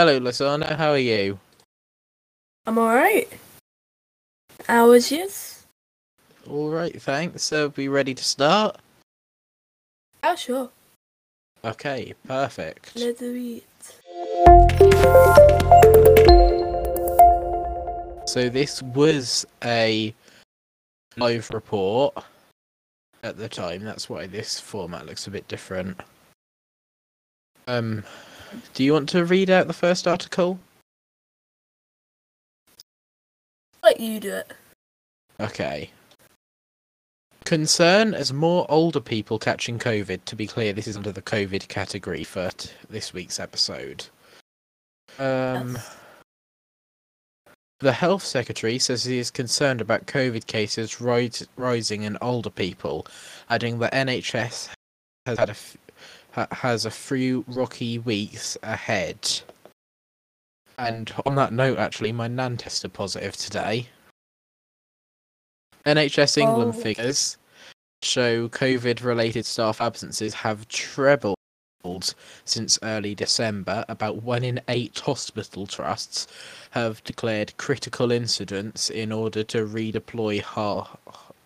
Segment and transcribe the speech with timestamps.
[0.00, 0.76] Hello, Lysander.
[0.76, 1.38] How are you?
[2.66, 3.28] I'm alright.
[4.66, 5.66] How was yours?
[6.48, 7.42] All right, thanks.
[7.42, 8.78] So, be ready to start?
[10.22, 10.70] Oh, sure.
[11.62, 12.92] Okay, perfect.
[12.96, 13.64] Let's do it.
[18.26, 20.14] So, this was a
[21.18, 22.14] live report
[23.22, 23.84] at the time.
[23.84, 26.00] That's why this format looks a bit different.
[27.68, 28.02] Um,
[28.74, 30.58] do you want to read out the first article?
[33.82, 34.52] Let you do it.
[35.38, 35.90] Okay.
[37.44, 40.24] Concern as more older people catching COVID.
[40.26, 44.06] To be clear, this is under the COVID category for t- this week's episode.
[45.18, 45.96] Um, Yes.
[47.80, 53.06] the health secretary says he is concerned about COVID cases rising in older people,
[53.48, 54.68] adding that NHS
[55.26, 55.76] has had a f-
[56.52, 59.40] has a few rocky weeks ahead.
[60.78, 63.88] And on that note, actually, my nan tested positive today.
[65.86, 66.80] NHS England Oh.
[66.80, 67.36] figures
[68.02, 71.36] show COVID related staff absences have trebled
[72.44, 73.84] since early December.
[73.88, 76.26] About one in eight hospital trusts
[76.70, 80.44] have declared critical incidents in order to redeploy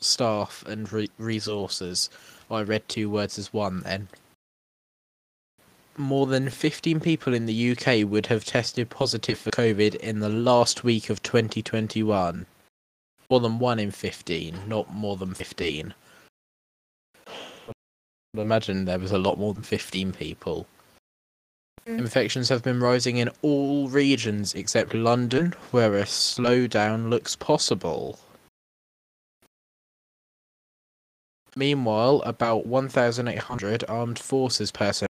[0.00, 2.10] staff and re- resources.
[2.50, 4.08] I read two words as one then.
[5.96, 10.28] More than 15 people in the UK would have tested positive for COVID in the
[10.28, 12.46] last week of 2021.
[13.30, 15.94] More than 1 in 15, not more than 15.
[17.28, 17.32] I
[18.40, 20.66] imagine there was a lot more than 15 people.
[21.86, 21.98] Mm.
[21.98, 28.18] Infections have been rising in all regions except London, where a slowdown looks possible.
[31.54, 35.08] Meanwhile, about 1,800 armed forces personnel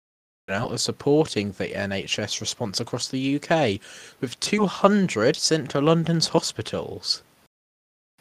[0.50, 3.80] are supporting the NHS response across the UK,
[4.20, 7.22] with 200 sent to London's hospitals,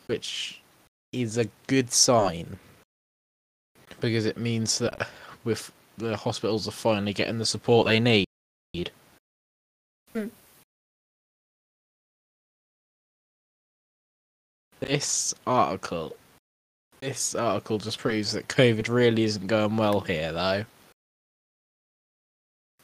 [0.08, 0.62] which
[1.12, 2.60] is a good sign
[4.00, 5.08] because it means that
[5.44, 8.26] with the hospitals are finally getting the support they need.
[10.14, 10.28] Hmm.
[14.80, 16.16] This article,
[17.02, 20.66] this article just proves that COVID really isn't going well here, though.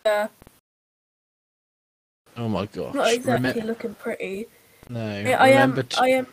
[0.05, 0.27] Yeah,
[2.35, 2.93] Oh my gosh!
[2.93, 4.47] not exactly Remem- looking pretty.
[4.89, 5.75] no, I, I am.
[5.81, 6.27] t- I am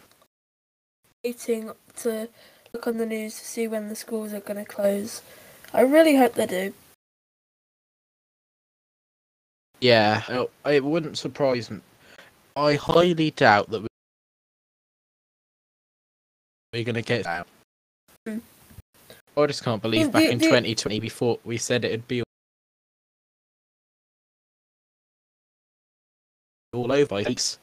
[1.24, 2.28] waiting to
[2.72, 5.22] look on the news to see when the schools are going to close.
[5.72, 6.74] I really hope they do.
[9.80, 11.80] Yeah, it wouldn't surprise me.
[12.56, 13.86] I highly doubt that
[16.72, 17.46] we're going to get out.
[18.26, 18.38] Hmm.
[19.36, 22.22] I just can't believe Do- back do- in do- 2020 before we said it'd be
[26.82, 27.06] all over.
[27.06, 27.58] by weeks.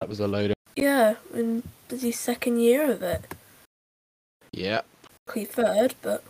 [0.00, 0.56] That was a load of.
[0.76, 3.34] Yeah, in busy second year of it.
[4.52, 4.82] Yeah,
[5.28, 6.22] third, but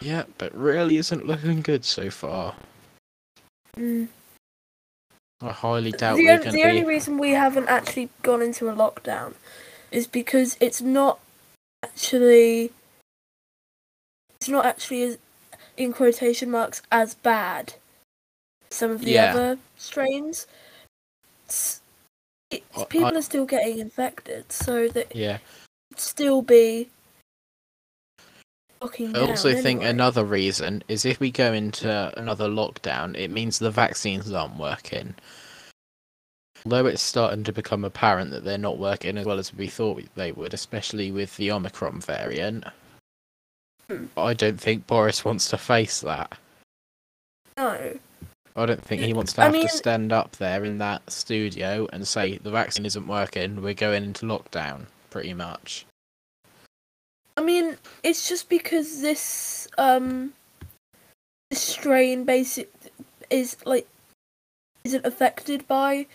[0.00, 2.54] yeah, but really isn't looking good so far.
[3.76, 4.08] mm.
[5.40, 6.86] I highly doubt the, we're on- going the to only be.
[6.86, 9.34] reason we haven't actually gone into a lockdown
[9.90, 11.20] is because it's not
[11.84, 12.72] actually
[14.40, 15.18] it's not actually as
[15.78, 17.74] in quotation marks as bad
[18.70, 19.30] some of the Yeah.
[19.32, 20.46] other strains
[21.46, 21.80] it's,
[22.50, 25.38] it's, people I- are still getting infected so that Yeah.
[25.90, 26.90] it'd still be
[28.80, 33.72] I also think another reason is if we go into another lockdown, it means the
[33.72, 35.16] vaccines aren't working.
[36.64, 40.04] Although it's starting to become apparent that they're not working as well as we thought
[40.14, 42.64] they would, especially with the Omicron variant.
[44.16, 46.36] I don't think Boris wants to face that.
[47.56, 47.98] no
[48.56, 51.10] I don't think he wants to I have mean- to stand up there in that
[51.10, 55.86] studio and say the vaccine isn't working, we're going into lockdown, pretty much.
[57.36, 60.32] I mean, it's just because this um
[61.50, 62.68] this strain basic
[63.30, 63.86] is like
[64.82, 66.06] isn't affected by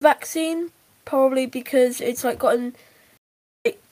[0.00, 0.70] vaccine.
[1.04, 2.76] Probably because it's like gotten
[3.64, 3.82] like,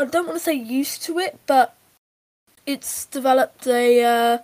[0.00, 1.76] I don't want to say used to it, but
[2.66, 4.38] it's developed a uh,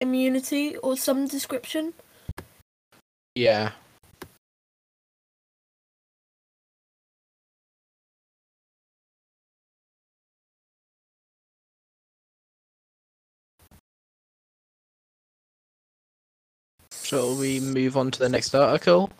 [0.00, 1.94] immunity or some description.
[3.34, 3.72] Yeah.
[17.02, 19.10] Shall we move on to the next article?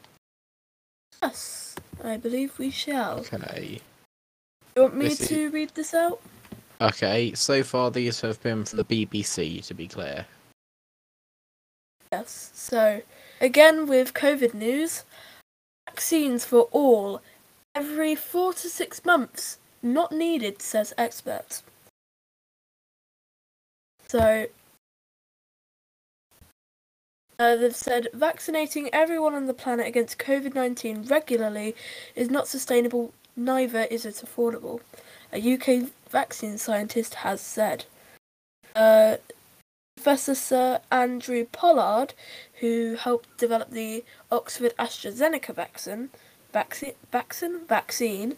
[1.23, 3.21] Yes, I believe we shall.
[3.21, 3.81] Okay.
[4.77, 6.21] You want me This is- to read this out?
[6.85, 10.27] Okay, so far these have been from the BBC, to be clear.
[12.13, 12.51] Yes.
[12.53, 13.01] So,
[13.41, 15.05] again with COVID news,
[15.89, 17.23] vaccines for all
[17.75, 21.63] every four to six months not needed, says experts.
[24.07, 24.49] So,
[27.39, 31.75] uh, they've said vaccinating everyone on the planet against COVID 19 regularly
[32.15, 34.81] is not sustainable, neither is it affordable,
[35.33, 37.87] a UK vaccine scientist has said.
[38.77, 39.17] Uh,
[39.97, 42.15] Professor Sir Andrew Pollard,
[42.61, 46.11] who helped develop the Oxford AstraZeneca vaccine,
[46.53, 48.37] vaccine, vaccine, vaccine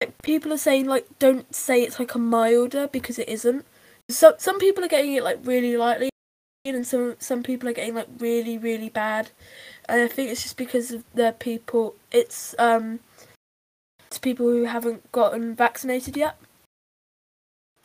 [0.00, 3.64] like, people are saying like don't say it's like a milder because it isn't.
[4.10, 6.10] Some some people are getting it like really lightly,
[6.64, 9.30] and some some people are getting like really really bad.
[9.88, 11.94] And I think it's just because of the people.
[12.10, 13.00] It's um,
[14.06, 16.36] it's people who haven't gotten vaccinated yet.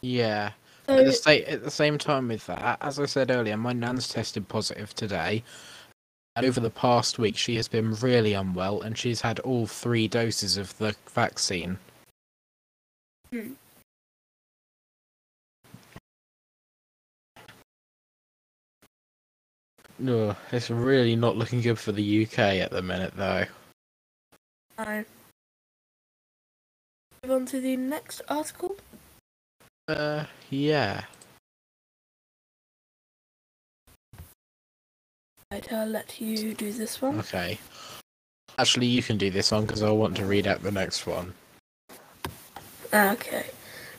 [0.01, 0.51] Yeah.
[0.87, 4.07] So At the, at the same time with that, as I said earlier, my nan's
[4.07, 5.43] tested positive today.
[6.35, 10.07] And over the past week, she has been really unwell and she's had all three
[10.07, 11.77] doses of the vaccine.
[13.31, 13.53] Hmm.
[20.07, 23.45] Ugh, it's really not looking good for the UK at the minute, though.
[24.77, 25.03] no.
[27.23, 28.77] Move on to the next article.
[29.89, 31.03] Uh, yeah.
[35.51, 37.19] Right, I'll let you do this one.
[37.19, 37.59] Okay.
[38.57, 41.33] Actually, you can do this one because I want to read out the next one.
[42.93, 43.45] Okay,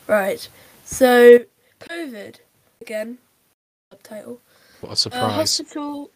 [0.07, 0.47] right.
[0.83, 1.39] So,
[1.79, 2.35] COVID
[2.81, 3.17] again.
[3.91, 4.39] Subtitle.
[4.81, 5.33] What a Uh, surprise.
[5.33, 6.09] hospital.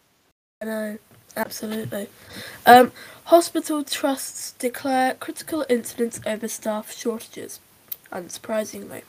[0.62, 0.98] I know,
[1.36, 2.10] absolutely.
[2.66, 2.92] Um,
[3.26, 7.60] hospital trusts declare critical incidents over staff shortages.
[8.12, 9.04] Unsurprisingly.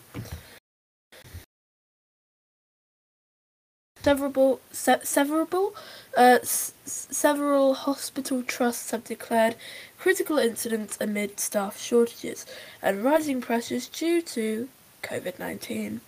[4.03, 5.75] Several, se- several,
[6.17, 9.57] uh, several hospital trusts have declared
[9.99, 12.47] critical incidents amid staff shortages
[12.83, 14.69] and rising pressures due to
[15.03, 16.01] COVID 19.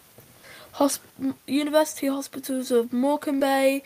[0.75, 3.83] Hosp- University hospitals of Morecambe Bay,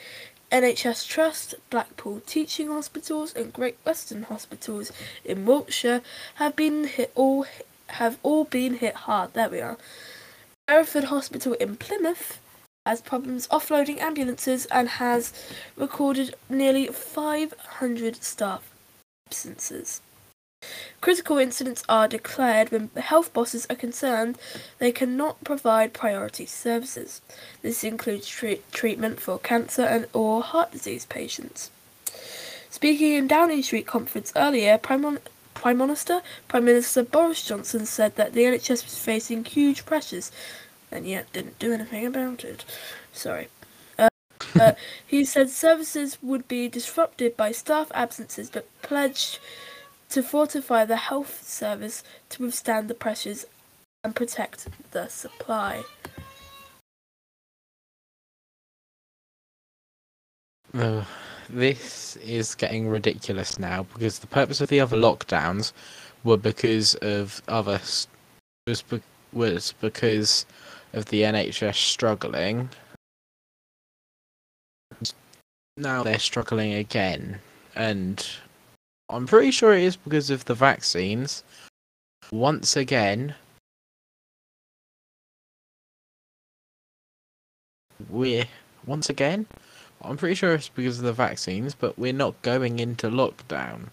[0.50, 4.92] NHS Trust, Blackpool Teaching Hospitals, and Great Western Hospitals
[5.25, 6.02] in Wiltshire
[6.35, 7.47] have been hit all
[7.88, 9.32] have all been hit hard.
[9.35, 9.78] There we are.
[10.68, 12.38] Derriford Hospital in Plymouth
[12.85, 15.32] has problems offloading ambulances and has
[15.76, 18.72] recorded nearly 500 staff
[19.32, 20.02] absences.
[21.00, 24.36] Critical incidents are declared when health bosses are concerned
[24.78, 27.22] they cannot provide priority services.
[27.62, 31.70] This includes treat- treatment for cancer and or heart disease patients.
[32.68, 35.18] Speaking in Downing Street conference earlier, Prime,
[35.54, 40.30] Prime Minister Prime Minister Boris Johnson said that the NHS was facing huge pressures
[40.90, 42.66] and yet didn't do anything about it.
[43.14, 43.48] Sorry.
[45.06, 49.38] He said services would be disrupted by staff absences but pledged
[50.11, 53.47] to fortify the health service to withstand the pressures
[54.04, 55.82] and protect the supply.
[61.49, 65.73] This is getting ridiculous now because the purpose of the other lockdowns
[66.25, 67.80] were because of other
[68.66, 70.47] was be- was because
[70.92, 72.71] of the NHS struggling.
[75.76, 77.41] Now they're struggling again,
[77.75, 78.26] and
[79.09, 81.45] I'm pretty sure it is because of the vaccines.
[82.31, 83.35] Once again,
[88.11, 88.45] we're
[88.85, 89.47] once again.
[90.02, 93.88] I'm pretty sure it's because of the vaccines, but we're not going into lockdown.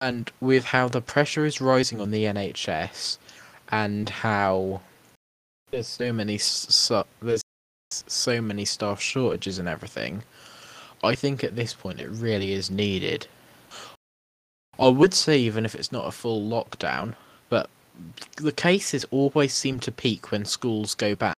[0.00, 3.18] And with how the pressure is rising on the NHS,
[3.70, 4.80] and how
[5.72, 7.42] there's so many so, there's
[7.90, 10.22] so many staff shortages and everything,
[11.04, 13.26] I think at this point it really is needed.
[14.78, 17.14] I would say even if it's not a full lockdown,
[17.48, 17.70] but
[18.36, 21.34] the cases always seem to peak when schools go back.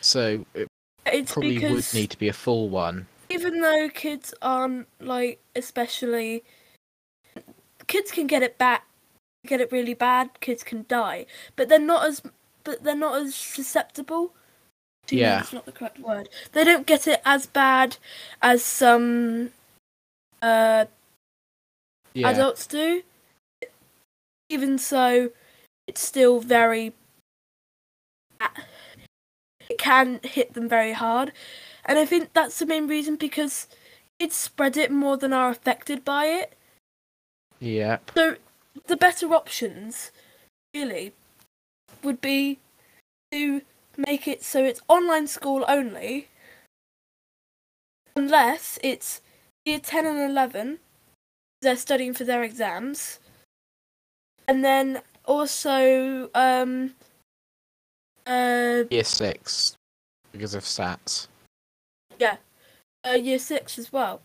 [0.00, 0.68] So it
[1.06, 3.06] It's probably would need to be a full one.
[3.28, 6.42] even though kids aren't like especially
[7.86, 8.86] kids can get it back
[9.46, 12.22] get it really bad kids can die but they're not as
[12.62, 14.34] but they're not as susceptible
[15.06, 15.36] to Yeah.
[15.38, 16.28] that's not the correct word?
[16.52, 17.96] They don't get it as bad
[18.40, 19.50] as some
[20.40, 20.86] uh
[22.14, 23.02] Yeah, adults do.
[24.48, 25.30] Even so
[25.86, 26.92] it's still very
[29.68, 31.32] it can hit them very hard.
[31.84, 33.66] And i think that's the main reason because
[34.18, 36.54] kids spread it more than are affected by it.
[37.60, 38.36] Yeah, so
[38.86, 40.10] the better options
[40.74, 41.12] really
[42.02, 42.58] would be
[43.30, 43.62] to
[43.96, 46.28] make it so it's online school only
[48.16, 49.20] unless it's
[49.64, 50.78] year 10 and 11
[51.60, 53.20] they're studying for their exams
[54.48, 56.94] and then also um
[58.26, 59.74] uh, year six
[60.30, 61.26] because of stats.
[62.18, 62.36] Yeah,
[63.06, 64.20] uh year 6 as well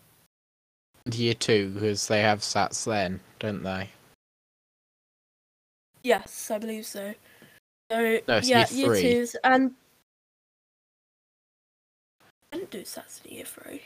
[1.04, 3.90] And year two because they have stats then, don't they?
[6.02, 7.12] yes i believe so
[7.90, 9.72] so No, it's yeah year year twos and
[12.52, 13.82] I didn't do stats in year three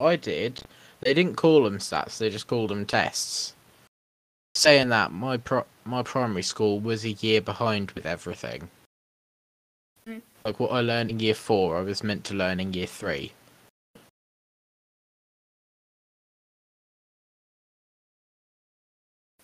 [0.00, 0.62] I did.
[1.00, 3.54] They didn't call them stats; they just called them tests.
[4.54, 8.70] Saying that, my pro- my primary school was a year behind with everything.
[10.06, 10.22] Mm.
[10.44, 13.32] Like what I learned in year four, I was meant to learn in year three.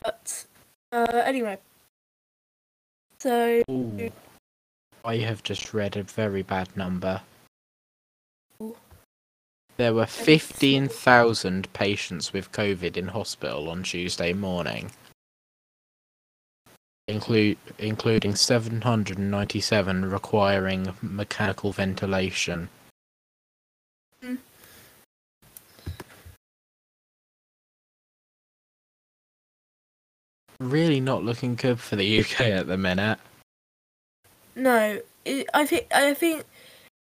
[0.03, 0.47] But
[0.91, 1.59] uh, anyway,
[3.23, 4.11] so Ooh.
[5.05, 7.21] I have just read a very bad number.
[9.77, 14.91] There were 15,000 patients with COVID in hospital on Tuesday morning,
[17.07, 22.69] include, including 797 requiring mechanical ventilation.
[24.23, 24.39] Mm.
[30.63, 33.19] Really not looking good for the UK at the minute.
[34.55, 36.45] no, it, I think I think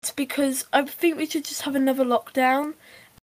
[0.03, 2.75] it's because I think we should just have another lockdown,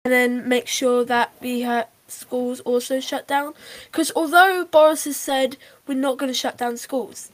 [0.04, 3.54] and then make sure that we have schools also shut down.
[3.86, 7.32] Because although Boris has said we're not going to shut down schools,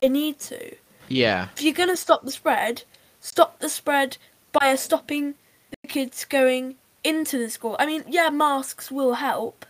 [0.00, 0.74] they need to.
[1.08, 2.84] Yeah, If you're going to stop the spread,
[3.20, 4.18] stop the spread
[4.52, 5.34] by stopping
[5.82, 7.76] the kids going into the school.
[7.78, 9.64] I mean, yeah, masks will help.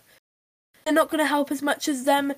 [0.89, 2.33] They're not going to help as much as them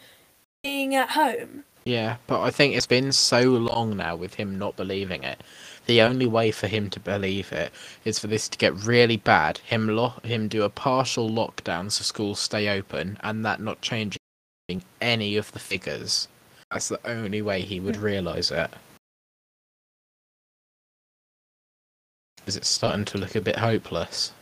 [0.64, 1.62] being at home.
[1.84, 5.40] Yeah, but I think it's been so long now with him not believing it.
[5.86, 7.70] The only way for him to believe it
[8.04, 9.58] is for this to get really bad.
[9.58, 14.18] Him lo- him do a partial lockdown so schools stay open, and that not changing
[15.00, 16.26] any of the figures.
[16.72, 18.72] That's the only way he would realise it.
[22.46, 24.32] Is it starting to look a bit hopeless?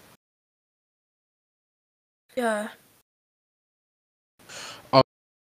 [2.34, 2.68] Yeah.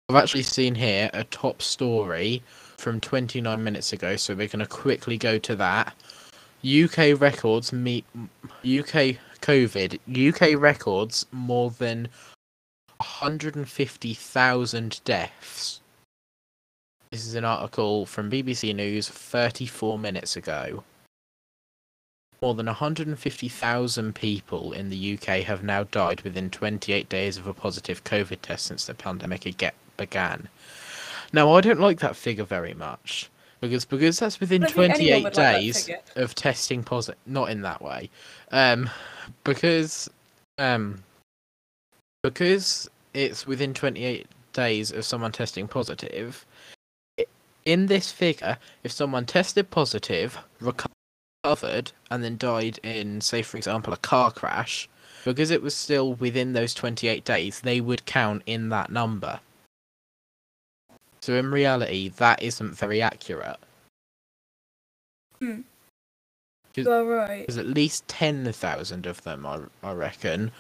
[0.08, 2.40] I've actually seen here a top story
[2.76, 5.96] from 29 minutes ago, so we're going to quickly go to that.
[6.64, 8.04] UK records meet
[8.62, 9.98] UK COVID
[10.30, 12.08] UK records more than
[12.98, 15.80] 150,000 deaths.
[17.10, 20.84] This is an article from BBC News 34 minutes ago.
[22.40, 27.54] More than 150,000 people in the UK have now died within 28 days of a
[27.54, 29.46] positive COVID test since the pandemic
[29.96, 30.48] began.
[31.32, 34.94] Now, I don't like that figure very much because because that's within I don't think
[35.00, 37.18] anyone 28 would like days of testing positive.
[37.26, 38.10] Not in that way,
[38.52, 38.88] um,
[39.44, 40.08] because
[40.58, 41.02] um,
[42.22, 46.44] because it's within 28 days of someone testing positive.
[47.64, 53.92] In this figure, if someone tested positive, recovered, and then died in, say, for example,
[53.92, 54.88] a car crash,
[55.24, 59.40] because it was still within those 28 days, they would count in that number.
[61.26, 63.56] So in reality, that isn't very accurate.
[65.40, 65.62] Hmm.
[66.72, 67.40] Cause- You're right.
[67.40, 70.52] Because at least 10,000 of them, I, I reckon,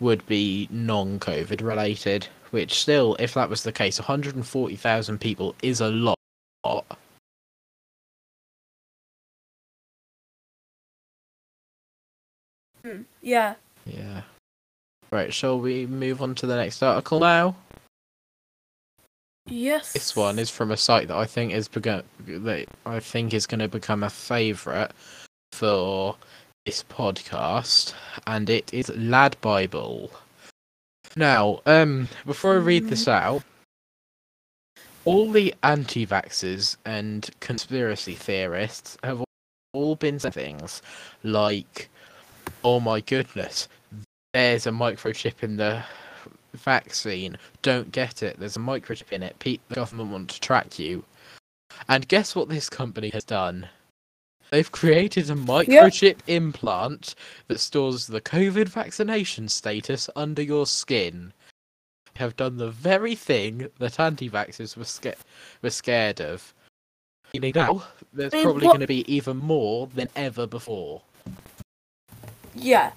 [0.00, 2.26] would be non COVID related.
[2.50, 6.18] Which, still, if that was the case, 140,000 people is a lot.
[12.84, 13.02] Hmm.
[13.22, 13.54] Yeah.
[13.86, 14.22] Yeah.
[15.12, 17.54] Right, shall we move on to the next article now?
[19.50, 19.92] Yes.
[19.92, 23.46] This one is from a site that I think is bego- that I think is
[23.46, 24.92] going to become a favourite
[25.52, 26.16] for
[26.66, 27.94] this podcast,
[28.26, 30.10] and it is Lad Bible.
[31.16, 33.42] Now, um, before I read this out,
[35.04, 39.24] all the anti-vaxxers and conspiracy theorists have
[39.72, 40.82] all been saying things
[41.22, 41.88] like,
[42.62, 43.68] "Oh my goodness,
[44.34, 45.82] there's a microchip in the
[46.54, 47.36] vaccine.
[47.62, 48.38] Don't get it.
[48.38, 49.38] There's a microchip in it.
[49.38, 51.04] Pe- the government want to track you."
[51.88, 53.68] And guess what this company has done?
[54.50, 57.14] They've created a microchip implant
[57.48, 61.34] that stores the COVID vaccination status under your skin.
[62.14, 65.16] They have done the very thing that anti-vaxxers were, sca-
[65.60, 66.54] were scared of.
[67.34, 71.02] Meaning now, there's I mean, probably what- going to be even more than ever before.
[72.54, 72.92] Yeah.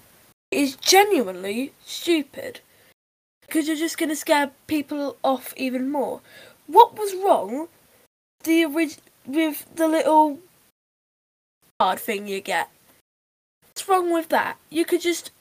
[0.50, 2.60] It's genuinely stupid.
[3.52, 6.22] Because you're just going to scare people off even more.
[6.66, 7.68] What was wrong
[8.44, 10.38] the orig- with the little
[11.78, 12.70] card thing you get?
[13.66, 14.56] What's wrong with that?
[14.70, 15.32] You could just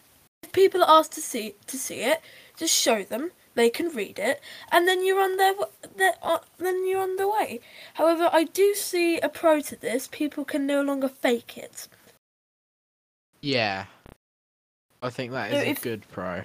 [0.43, 2.19] if people are asked to see to see it,
[2.57, 3.31] just show them.
[3.55, 4.41] They can read it,
[4.73, 5.53] and then you're on their,
[5.95, 7.61] their uh, then you're on the way.
[7.93, 10.09] However, I do see a pro to this.
[10.11, 11.87] People can no longer fake it.
[13.41, 13.85] Yeah.
[15.01, 16.43] I think that is So a if- good pro.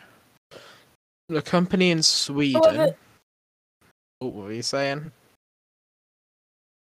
[1.28, 2.62] The company in Sweden.
[2.62, 2.96] However-
[4.20, 5.12] Oh, what were you saying?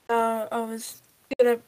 [0.10, 1.02] Uh, I was
[1.40, 1.60] gonna.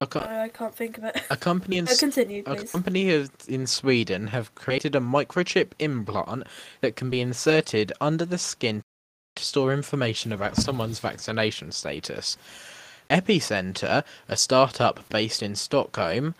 [0.00, 1.22] A, co- I can't think of it.
[1.30, 2.72] a company in continue, A please.
[2.72, 6.44] company in Sweden have created a microchip implant
[6.80, 8.82] that can be inserted under the skin
[9.36, 12.36] to store information about someone's vaccination status.
[13.10, 16.34] Epicenter, a startup based in Stockholm,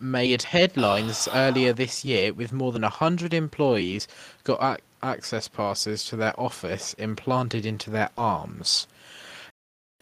[0.00, 4.08] made headlines earlier this year with more than 100 employees
[4.44, 8.86] got ac- access passes to their office implanted into their arms.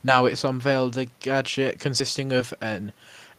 [0.04, 2.92] Now it's unveiled a gadget consisting of an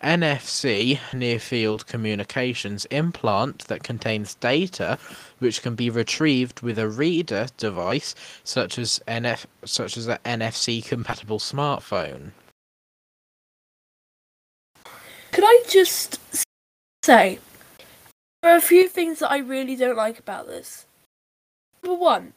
[0.03, 4.99] NFC near field communications implant that contains data
[5.39, 10.85] which can be retrieved with a reader device such as NF such as an NFC
[10.85, 12.31] compatible smartphone.
[15.31, 16.19] Could I just
[17.09, 17.39] s- say
[18.41, 20.85] there are a few things that I really don't like about this.
[21.83, 22.33] Number one,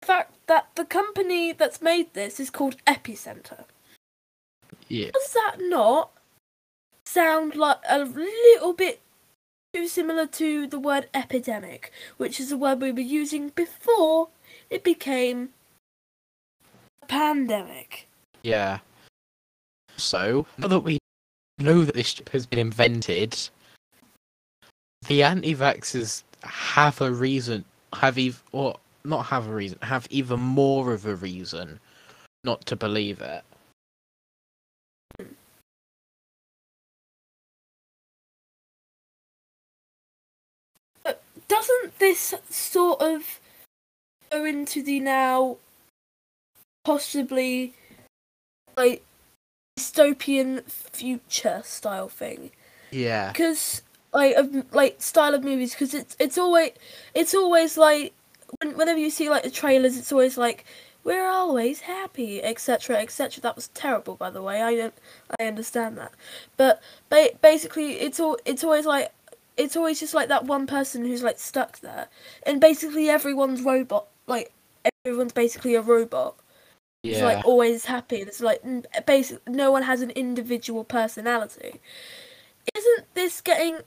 [0.00, 3.64] the fact that the company that's made this is called Epicenter.
[4.88, 5.10] Yeah.
[5.12, 6.10] Does that not
[7.06, 9.00] sound like a little bit
[9.72, 14.28] too similar to the word epidemic, which is a word we were using before
[14.68, 15.50] it became
[17.02, 18.08] a pandemic?
[18.42, 18.78] Yeah.
[19.96, 20.98] So, now that we
[21.58, 23.36] know that this chip has been invented,
[25.08, 30.92] the anti-vaxxers have a reason, have ev- or not have a reason, have even more
[30.92, 31.80] of a reason
[32.44, 33.42] not to believe it.
[41.48, 43.40] doesn't this sort of
[44.30, 45.56] go into the now
[46.84, 47.74] possibly
[48.76, 49.02] like
[49.76, 52.52] dystopian future style thing
[52.92, 53.32] Yeah.
[53.32, 56.72] because like of like style of movies because it's it's always
[57.14, 58.12] it's always like
[58.60, 60.64] when, whenever you see like the trailers it's always like
[61.04, 64.62] we're always happy etc etc that was terrible by the way.
[64.62, 64.94] I don't
[65.38, 66.12] i understand that.
[66.56, 69.12] But ba- basically it's all it's always like
[69.56, 72.08] it's always just like that one person who's like stuck there.
[72.44, 74.52] And basically everyone's robot like
[75.04, 76.34] everyone's basically a robot.
[77.02, 78.20] It's like always happy.
[78.20, 78.62] And it's like
[79.06, 81.80] basic no one has an individual personality.
[82.76, 83.78] Isn't this getting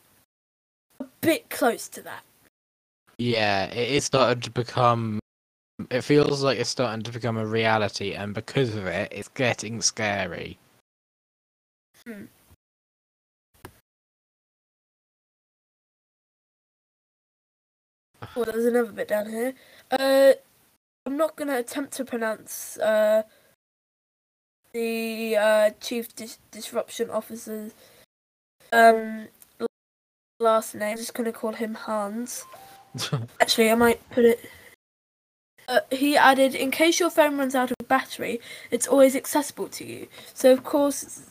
[0.99, 2.23] a bit close to that
[3.17, 5.19] Yeah, it is starting to become.
[5.89, 9.81] It feels like it's starting to become a reality, and because of it, it's getting
[9.81, 10.59] scary.
[18.35, 19.53] Well, there's another bit down here
[19.91, 20.33] uh
[21.05, 23.23] i'm not gonna attempt to pronounce uh
[24.73, 27.73] the uh chief dis- disruption officer's
[28.71, 29.27] um
[30.43, 30.91] last name.
[30.91, 32.45] I'm just going to call him Hans.
[33.41, 34.49] Actually, I might put it.
[35.67, 39.85] Uh, he added, in case your phone runs out of battery, it's always accessible to
[39.85, 40.07] you.
[40.33, 41.21] So of course,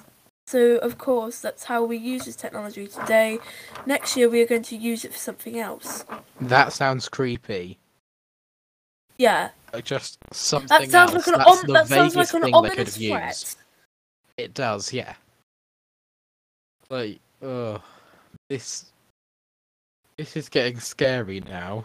[0.46, 3.38] so of course, that's how we use this technology today.
[3.86, 6.04] Next year, we are going to use it for something else.
[6.40, 7.78] that sounds creepy.
[9.18, 11.26] Yeah, Like just something that sounds else.
[11.26, 13.26] like an om- that sounds like an thing they could ominous threat.
[13.28, 13.56] used.
[14.38, 15.14] It does, yeah.
[16.88, 17.80] Like, ugh,
[18.48, 18.86] this
[20.22, 21.84] this is getting scary now.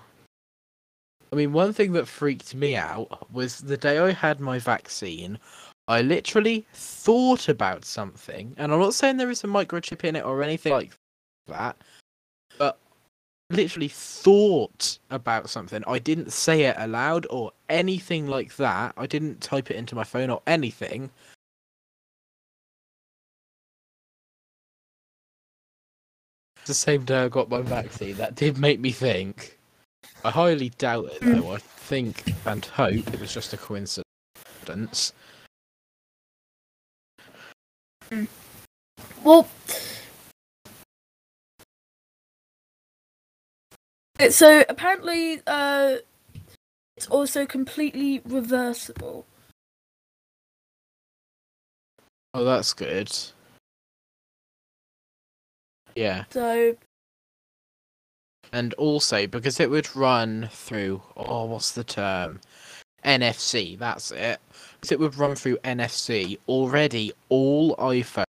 [1.33, 5.39] I mean, one thing that freaked me out was the day I had my vaccine.
[5.87, 10.23] I literally thought about something, and I'm not saying there is a microchip in it
[10.23, 10.93] or anything like
[11.47, 11.77] that,
[12.59, 12.77] but
[13.49, 15.83] literally thought about something.
[15.87, 18.93] I didn't say it aloud or anything like that.
[18.97, 21.09] I didn't type it into my phone or anything.
[26.67, 29.57] The same day I got my vaccine, that did make me think.
[30.25, 31.53] I highly doubt it though.
[31.53, 35.13] I think and hope it was just a coincidence.
[39.23, 39.47] Well,
[44.29, 45.95] so apparently, uh,
[46.97, 49.25] it's also completely reversible.
[52.33, 53.09] Oh, that's good.
[55.97, 56.25] Yeah.
[56.29, 56.77] So
[58.53, 62.39] And also because it would run through oh what's the term?
[63.03, 64.39] NFC, that's it.
[64.73, 66.37] Because it would run through NFC.
[66.47, 68.27] Already all iPhones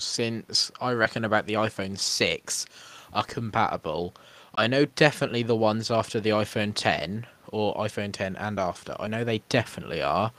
[0.00, 2.66] since I reckon about the iPhone 6
[3.12, 4.12] are compatible.
[4.56, 8.96] I know definitely the ones after the iPhone 10 or iPhone 10 and after.
[8.98, 10.32] I know they definitely are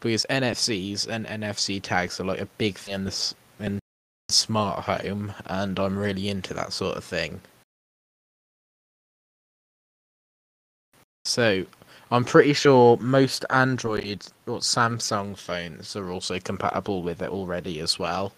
[0.00, 3.49] because NFCs and NFC tags are like a big thing in this in
[4.30, 7.40] smart home and I'm really into that sort of thing.
[11.24, 11.66] So,
[12.10, 17.98] I'm pretty sure most Android or Samsung phones are also compatible with it already as
[17.98, 18.32] well.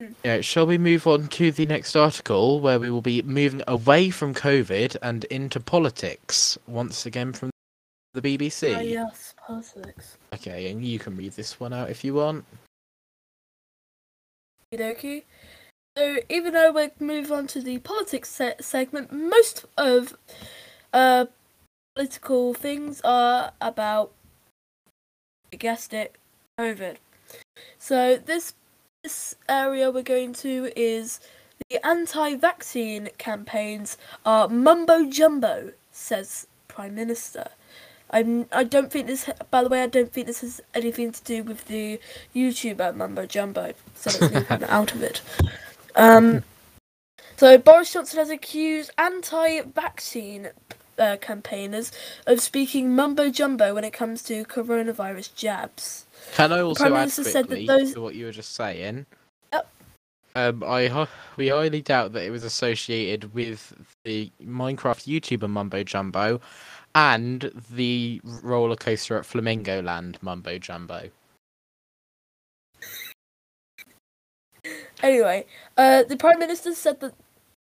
[0.00, 0.12] Hmm.
[0.24, 4.10] Yeah, shall we move on to the next article where we will be moving away
[4.10, 7.50] from COVID and into politics once again from
[8.14, 8.76] the BBC?
[8.76, 10.16] ah, yes, politics.
[10.34, 12.44] Okay, and you can read this one out if you want.
[14.74, 15.22] Okie
[15.96, 20.16] So even though we move on to the politics se- segment, most of
[20.92, 21.26] uh
[21.94, 24.12] political things are about
[25.50, 26.16] you guessed it,
[26.58, 26.96] COVID.
[27.78, 28.54] So this
[29.02, 31.20] this area we're going to is
[31.70, 37.48] the anti-vaccine campaigns are mumbo jumbo, says Prime Minister.
[38.10, 39.28] I'm, I don't think this.
[39.50, 42.00] By the way, I don't think this has anything to do with the
[42.34, 43.74] YouTuber mumbo jumbo.
[43.94, 45.20] So let's leave that out of it.
[45.94, 46.42] Um,
[47.36, 50.50] so Boris Johnson has accused anti-vaccine
[50.98, 51.92] uh, campaigners
[52.26, 56.06] of speaking mumbo jumbo when it comes to coronavirus jabs.
[56.34, 58.54] Can I also Prime add Minister said that quickly those- to what you were just
[58.54, 59.06] saying?
[59.52, 59.68] Yep.
[60.34, 63.72] Um, I we highly doubt that it was associated with
[64.04, 66.40] the Minecraft YouTuber mumbo jumbo,
[66.98, 71.10] and the roller coaster at Flamingo Land mumbo jumbo.
[75.00, 77.14] Anyway, uh, the Prime Minister said that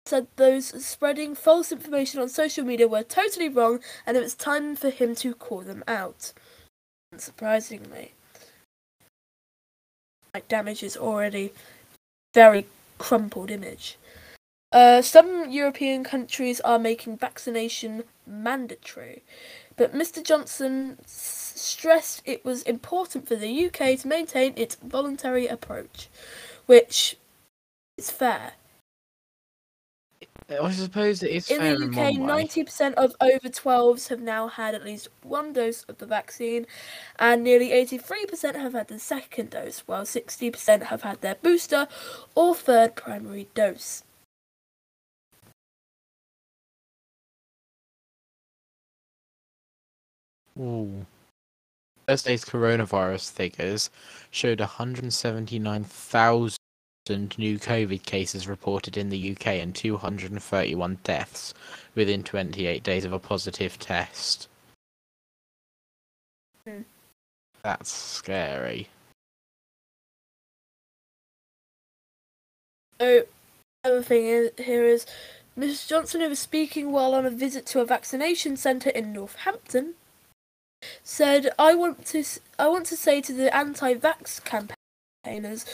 [0.06, 4.74] said those spreading false information on social media were totally wrong, and it was time
[4.74, 6.32] for him to call them out.
[7.14, 8.12] Unsurprisingly,
[10.32, 11.52] like damage is already
[12.32, 13.98] very crumpled image.
[14.72, 19.22] Uh, some European countries are making vaccination mandatory,
[19.76, 20.22] but Mr.
[20.22, 26.08] Johnson s- stressed it was important for the UK to maintain its voluntary approach,
[26.66, 27.16] which
[27.98, 28.52] is fair.
[30.48, 34.20] Uh, I suppose it is In fair the UK, ninety percent of over 12s have
[34.20, 36.66] now had at least one dose of the vaccine,
[37.18, 41.34] and nearly eighty-three percent have had the second dose, while sixty percent have had their
[41.36, 41.88] booster
[42.36, 44.04] or third primary dose.
[50.58, 51.06] Ooh.
[52.06, 53.90] Thursday's coronavirus figures
[54.30, 56.56] showed 179,000
[57.38, 61.52] new COVID cases reported in the UK and 231 deaths
[61.94, 64.48] within 28 days of a positive test.
[66.64, 66.82] Hmm.
[67.62, 68.88] That's scary.
[73.00, 73.22] Oh,
[73.84, 75.06] other thing is, here is
[75.58, 75.88] Mrs.
[75.88, 79.94] Johnson, who was speaking while on a visit to a vaccination centre in Northampton,
[81.02, 82.24] said, "I want to,
[82.58, 85.64] I want to say to the anti-vax campaigners,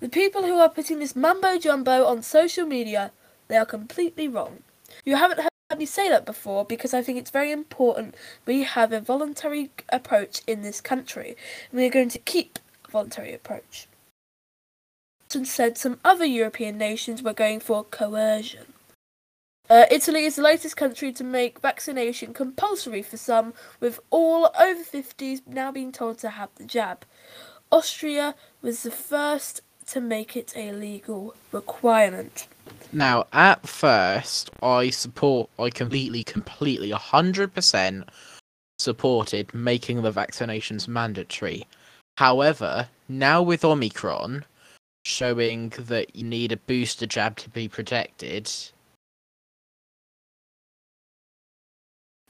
[0.00, 3.10] The people who are putting this mumbo jumbo on social media,
[3.48, 4.62] they are completely wrong.
[5.04, 8.14] You haven't heard me say that before because I think it's very important
[8.46, 11.36] we have a voluntary approach in this country.
[11.70, 13.86] And we are going to keep a voluntary approach.
[15.34, 18.72] And said some other European nations were going for coercion.
[19.70, 24.82] Uh, Italy is the latest country to make vaccination compulsory for some, with all over
[24.82, 27.04] 50s now being told to have the jab.
[27.70, 32.48] Austria was the first to make it a legal requirement.
[32.92, 38.08] Now, at first, I support, I completely, completely, 100%
[38.78, 41.66] supported making the vaccinations mandatory.
[42.16, 44.46] However, now with Omicron
[45.04, 48.50] showing that you need a booster jab to be protected,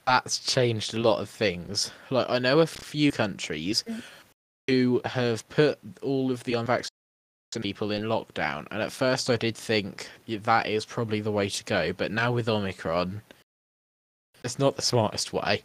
[0.08, 1.90] that's changed a lot of things.
[2.08, 4.02] Like, I know a few countries Mm.
[4.66, 6.90] who have put all of the unvaccinated
[7.60, 8.66] people in lockdown.
[8.70, 11.92] And at first, I did think that is probably the way to go.
[11.92, 13.20] But now with Omicron,
[14.42, 15.62] it's not the smartest way.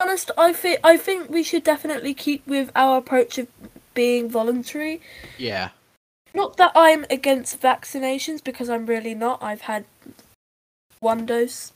[0.00, 3.46] honest, I think I think we should definitely keep with our approach of
[3.94, 5.00] being voluntary.
[5.38, 5.70] Yeah,
[6.34, 9.40] Not that I'm against vaccinations because I'm really not.
[9.42, 9.84] I've had
[10.98, 11.72] one dose,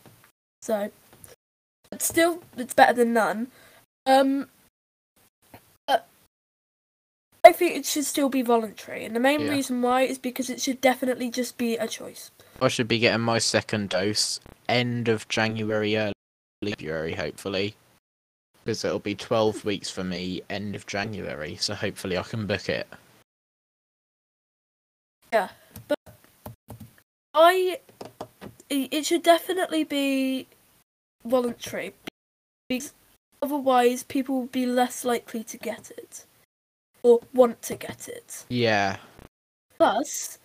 [0.63, 0.91] so
[1.91, 3.49] but still, it's better than none.
[4.07, 4.49] Um,
[5.87, 6.07] but
[7.45, 9.51] I think it should still be voluntary, and the main Yeah.
[9.51, 12.31] reason why is because it should definitely just be a choice.
[12.61, 16.13] I should be getting my second dose end of January, early
[16.65, 17.77] February, hopefully.
[18.65, 21.57] Because it'll be 12 weeks for me, end of January.
[21.57, 22.89] So hopefully I can book it.
[25.33, 25.51] Yeah,
[25.87, 25.99] but
[27.33, 27.81] I
[28.69, 30.49] it should definitely be
[31.25, 31.95] voluntary
[32.69, 32.93] because
[33.43, 36.25] otherwise people will be less likely to get it
[37.03, 38.45] or want to get it.
[38.49, 38.97] Yeah,
[39.79, 40.39] Plus,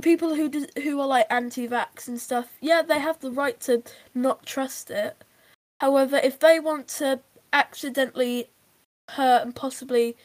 [0.00, 3.82] people who do, who are like anti-vax and stuff, yeah, they have the right to
[4.14, 5.16] not trust it.
[5.80, 7.20] However, if they want to
[7.52, 8.48] accidentally
[9.10, 10.16] hurt and possibly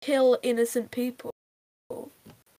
[0.00, 1.30] kill innocent people,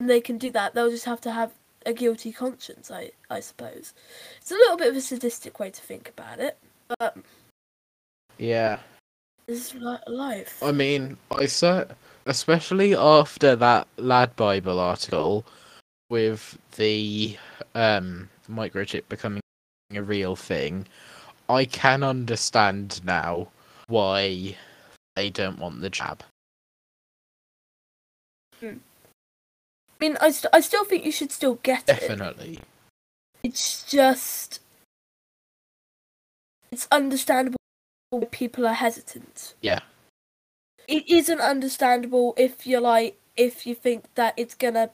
[0.09, 0.75] they can do that.
[0.75, 1.53] They'll just have to have
[1.85, 3.95] a guilty conscience, I I suppose.
[4.41, 6.59] It's a little bit of a sadistic way to think about it,
[6.99, 7.17] but
[8.39, 8.79] yeah.
[9.47, 10.63] this is li- life.
[10.63, 11.85] I mean, I saw,
[12.27, 15.45] especially after that Lad Bible article
[16.09, 17.37] with the
[17.75, 19.43] um, microchip becoming
[19.95, 20.87] a real thing,
[21.49, 23.49] I can understand now
[23.89, 24.57] why
[25.17, 26.23] they don't want the jab.
[30.01, 32.01] I mean, I, st- I still think you should still get it.
[32.01, 32.61] Definitely.
[33.43, 34.61] It's just
[36.73, 37.59] it's understandable
[38.11, 39.55] why people are hesitant.
[39.61, 39.81] Yeah.
[40.89, 44.91] It isn't understandable if you're like if you think that it's gonna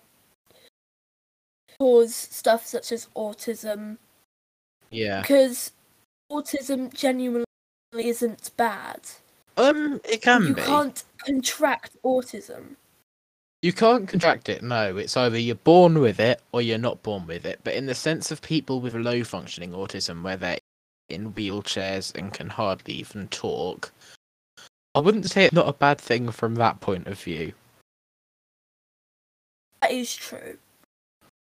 [1.79, 3.99] cause stuff such as autism
[4.91, 5.21] Yeah.
[5.21, 5.73] because
[6.31, 7.45] autism genuinely
[7.95, 9.01] isn't bad.
[9.57, 10.63] Um, it can you be.
[10.63, 12.77] can't contract autism.
[13.67, 14.97] You can't contract it, no.
[14.97, 17.59] It's either you're born with it or you're not born with it.
[17.65, 20.59] But in the sense of people with low functioning autism, where they're
[21.09, 23.91] in wheelchairs and can hardly even talk,
[24.95, 27.55] I wouldn't say it's not a bad thing from that point of view.
[29.83, 30.59] That is true.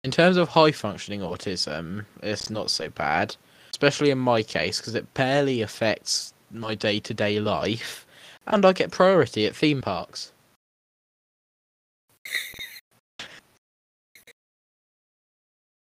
[0.03, 3.35] In terms of high functioning autism, it's not so bad,
[3.69, 8.07] especially in my case, because it barely affects my day to day life,
[8.47, 10.31] and I get priority at theme parks.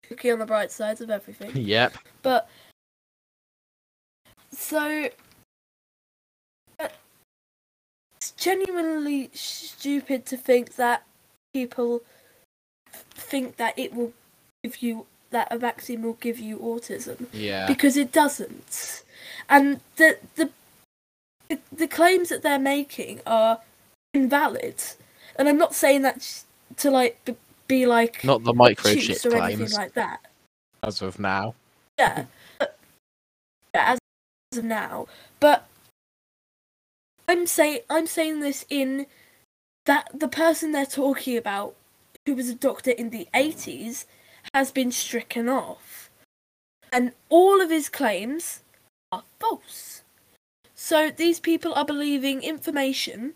[0.09, 1.51] Looking on the bright sides of everything.
[1.55, 1.93] yep.
[2.21, 2.49] But
[4.51, 5.09] so
[6.79, 11.03] it's genuinely stupid to think that
[11.53, 12.01] people
[13.11, 14.13] think that it will
[14.63, 17.67] give you that a vaccine will give you autism Yeah.
[17.67, 19.03] because it doesn't.
[19.49, 20.49] And the the
[21.49, 23.59] the, the claims that they're making are
[24.13, 24.81] invalid.
[25.37, 26.43] And I'm not saying that
[26.77, 27.29] to like
[27.67, 30.19] be like Not the microchip or anything like that.
[30.83, 31.53] as of now.
[31.99, 32.25] Yeah.
[32.59, 32.77] But,
[33.75, 33.97] yeah,
[34.53, 35.07] as of now.
[35.39, 35.67] But
[37.27, 39.05] I'm say I'm saying this in
[39.85, 41.75] that the person they're talking about,
[42.25, 44.05] who was a doctor in the eighties,
[44.53, 46.09] has been stricken off.
[46.91, 48.61] And all of his claims
[49.11, 50.03] are false.
[50.73, 53.33] So these people are believing information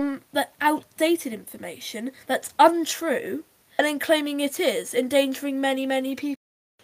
[0.00, 3.44] um, that outdated information that's untrue
[3.78, 6.36] and then claiming it is, endangering many, many people.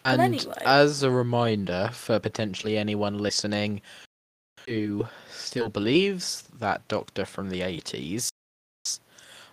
[0.04, 0.62] And anyway.
[0.64, 3.82] as a reminder for potentially anyone listening,
[4.66, 8.28] who still believes that doctor from the 80s.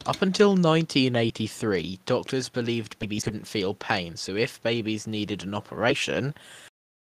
[0.05, 6.35] Up until 1983, doctors believed babies couldn't feel pain, so if babies needed an operation,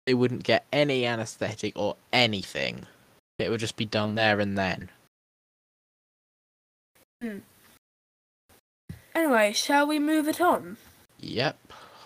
[0.06, 2.86] they wouldn't get any anesthetic or anything.
[3.38, 4.88] It would just be done there and then.
[7.22, 7.38] Hmm.
[9.14, 10.76] Anyway, shall we move it on?
[11.20, 11.56] Yep,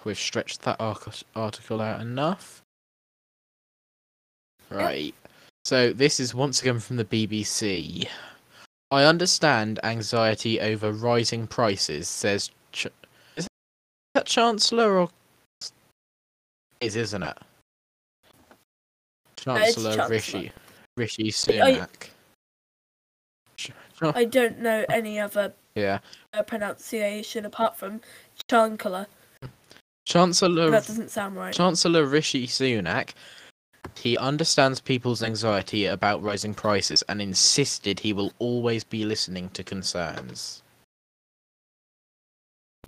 [0.04, 2.62] we've stretched that article out enough.
[4.68, 5.14] Right.
[5.64, 8.06] So this is once again from the BBC.
[8.90, 12.50] I understand anxiety over rising prices, says.
[12.72, 12.88] Ch-
[13.36, 13.48] is
[14.14, 15.08] that Chancellor or
[16.80, 17.28] is isn't it?
[17.28, 18.52] Uh,
[19.32, 20.08] it's Chancellor Chancellor.
[20.08, 20.52] Rishi
[20.96, 22.08] Rishi oh, I- Sunak.
[24.02, 25.98] I don't know any other yeah,
[26.34, 28.00] uh, pronunciation apart from
[28.48, 29.06] Chancellor.
[30.04, 31.52] Chancellor That doesn't sound right.
[31.52, 33.10] Chancellor Rishi Sunak,
[33.96, 39.64] he understands people's anxiety about rising prices and insisted he will always be listening to
[39.64, 40.62] concerns.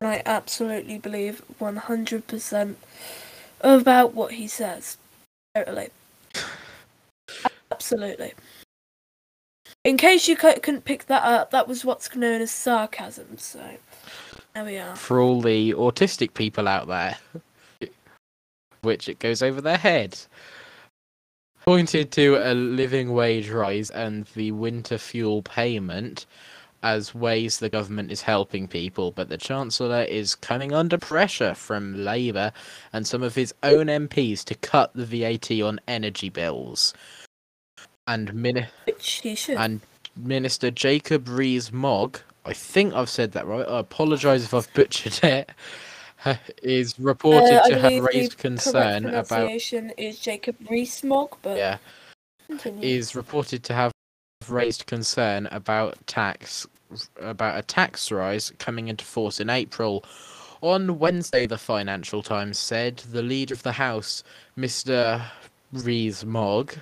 [0.01, 2.77] I absolutely believe 100%
[3.61, 4.97] about what he says.
[5.55, 5.89] Totally.
[7.73, 8.33] Absolutely.
[9.89, 13.59] In case you cou- couldn't pick that up, that was what's known as sarcasm, so
[14.53, 14.95] there we are.
[14.95, 17.17] For all the autistic people out there,
[18.83, 20.29] which it goes over their heads.
[21.65, 26.27] Pointed to a living wage rise and the winter fuel payment
[26.83, 32.05] as ways the government is helping people, but the Chancellor is coming under pressure from
[32.05, 32.53] Labour
[32.93, 36.93] and some of his own MPs to cut the VAT on energy bills.
[38.09, 39.59] And Min- Which he should.
[39.59, 39.81] and
[40.17, 43.69] Minister Jacob Rees-Mogg, I think I've said that right.
[43.69, 45.51] I apologise if I've butchered it.
[46.63, 51.77] Is reported Uh, to have raised concern about is Jacob Rees-Mogg, but yeah
[52.49, 52.83] continue.
[52.89, 53.93] is reported to have
[54.49, 56.67] raised concern about tax
[57.21, 60.03] about a tax rise coming into force in April.
[60.63, 64.25] On Wednesday, the Financial Times said the leader of the House,
[64.59, 65.23] Mr.
[65.73, 66.75] Rees-Mogg,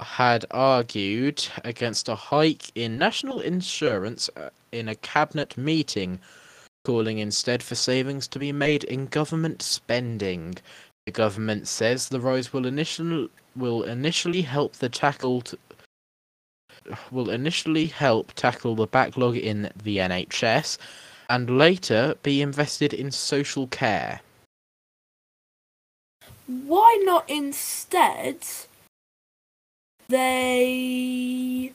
[0.00, 6.20] had argued against a hike in national insurance uh, in a cabinet meeting,
[6.84, 10.56] calling instead for savings to be made in government spending.
[11.06, 15.54] The government says the rise will initial will initially help the tackled
[17.10, 20.76] will initially help tackle the backlog in the NHS
[21.30, 24.20] and later be invested in social care.
[26.46, 28.44] Why not instead
[30.08, 31.72] they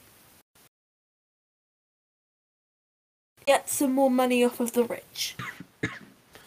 [3.46, 5.36] get some more money off of the rich?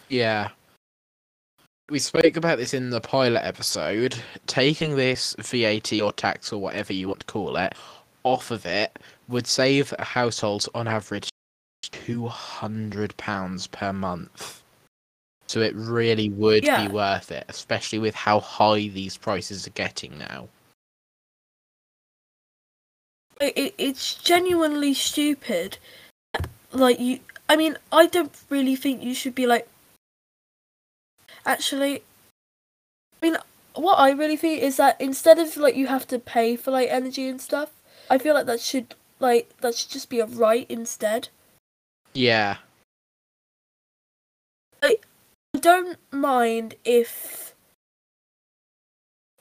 [0.10, 0.50] Yeah.
[1.90, 4.16] We spoke about this in the pilot episode.
[4.46, 7.74] Taking this VAT or tax or whatever you want to call it
[8.24, 11.30] off of it would save households on average
[11.84, 14.62] £200 per month.
[15.48, 16.86] So it really would Yeah.
[16.88, 20.48] be worth it, especially with how high these prices are getting now.
[23.44, 25.78] It, it, it's genuinely stupid.
[26.72, 29.68] Like you, I mean, I don't really think you should be like.
[31.46, 32.04] Actually,
[33.22, 33.38] I mean,
[33.76, 36.88] what I really think is that instead of like you have to pay for like
[36.90, 37.72] energy and stuff,
[38.10, 41.28] I feel like that should like that should just be a right instead.
[42.14, 42.58] Yeah.
[44.82, 44.98] I
[45.60, 47.54] don't mind if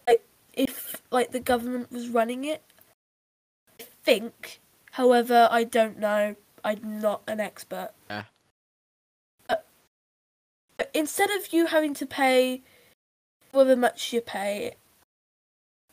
[0.08, 2.62] like if like the government was running it.
[4.04, 4.60] Think,
[4.92, 6.36] however, I don't know.
[6.64, 7.90] I'm not an expert.
[8.10, 8.24] Yeah.
[9.48, 9.56] Uh,
[10.76, 12.62] but instead of you having to pay
[13.52, 14.74] however much you pay,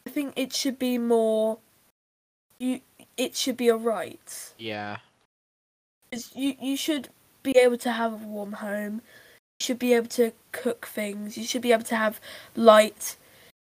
[0.05, 1.59] I think it should be more.
[2.59, 2.81] You,
[3.17, 4.53] it should be a right.
[4.57, 4.97] Yeah.
[6.33, 7.09] you you should
[7.43, 9.01] be able to have a warm home.
[9.59, 11.37] You should be able to cook things.
[11.37, 12.19] You should be able to have
[12.55, 13.17] light.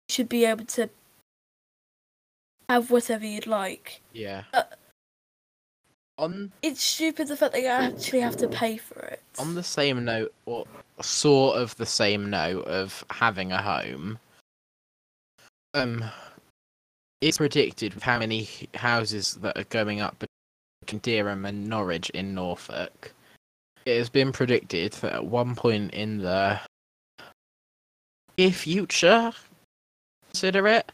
[0.09, 0.89] You should be able to
[2.71, 4.01] have whatever you'd like.
[4.13, 4.45] Yeah.
[4.55, 4.63] Uh,
[6.19, 9.23] on It's stupid the fact that you actually have to pay for it.
[9.39, 10.67] on the same note, or
[11.01, 14.19] sort of the same note of having a home,
[15.75, 16.05] um,
[17.21, 20.25] it's predicted with how many houses that are going up
[20.81, 23.13] between Dereham and Norwich in Norfolk.
[23.85, 26.61] It has been predicted that at one point in the
[28.39, 29.33] near future,
[30.29, 30.93] consider it,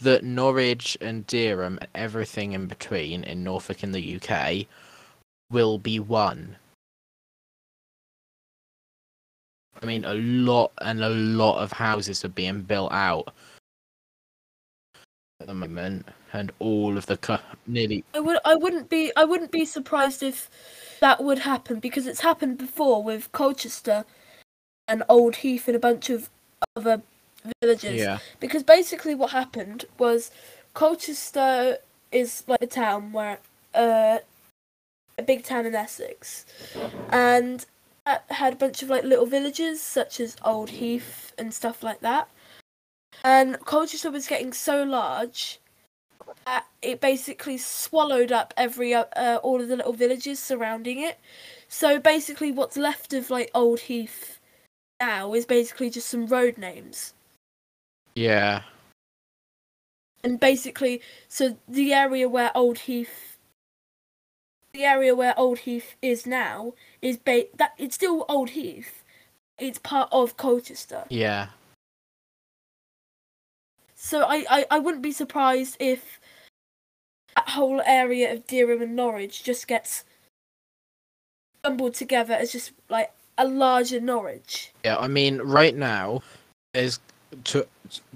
[0.00, 4.66] that Norwich and Dereham and everything in between in Norfolk in the UK
[5.50, 6.56] will be one.
[9.82, 13.32] I mean, a lot and a lot of houses are being built out.
[15.40, 17.36] at the moment, and all of the cu-
[17.66, 20.48] nearly I would I wouldn't be I wouldn't be surprised if
[21.00, 24.04] that would happen because it's happened before with Colchester
[24.88, 26.30] and Old Heath and a bunch of
[26.76, 27.02] other
[27.60, 27.94] villages.
[27.94, 30.30] yeah Because basically what happened was
[30.72, 31.78] Colchester
[32.10, 33.38] is like a town where
[33.74, 34.18] uh
[35.18, 36.44] a big town in Essex.
[37.10, 37.64] And
[38.04, 42.00] that had a bunch of like little villages such as Old Heath and stuff like
[42.00, 42.28] that.
[43.22, 45.60] And Colchester was getting so large
[46.46, 51.18] that it basically swallowed up every uh, uh, all of the little villages surrounding it.
[51.68, 54.40] So basically what's left of like Old Heath
[55.00, 57.13] now is basically just some road names
[58.14, 58.62] yeah
[60.22, 63.36] and basically so the area where old heath
[64.72, 69.04] the area where old heath is now is ba- that it's still old heath
[69.58, 71.48] it's part of colchester yeah
[73.94, 76.20] so I, I i wouldn't be surprised if
[77.34, 80.04] that whole area of Dereham and Norwich just gets
[81.64, 84.72] jumbled together as just like a larger Norwich.
[84.84, 84.96] yeah.
[84.96, 86.22] I mean, right now
[86.72, 87.00] there's
[87.44, 87.66] to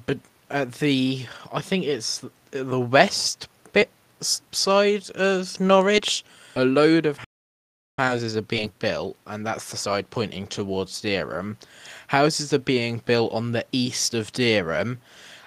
[0.06, 0.18] but
[0.50, 3.90] at the I think it's the west bit
[4.20, 6.24] side of Norwich,
[6.56, 7.20] a load of
[7.98, 11.56] houses are being built, and that's the side pointing towards Dereham.
[12.08, 14.98] Houses are being built on the east of Dereham,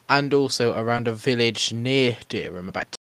[0.10, 2.96] and also around a village near Dereham, about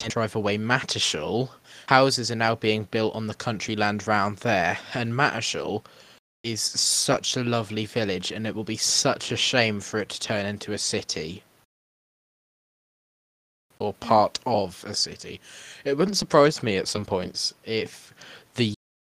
[0.00, 1.50] 10 drive away Mattishall.
[1.88, 5.84] Houses are now being built on the country land round there, and Mattishall
[6.46, 10.20] is such a lovely village, and it will be such a shame for it to
[10.20, 11.42] turn into a city
[13.78, 15.40] or part of a city.
[15.84, 18.14] It wouldn't surprise me at some points if
[18.54, 18.74] the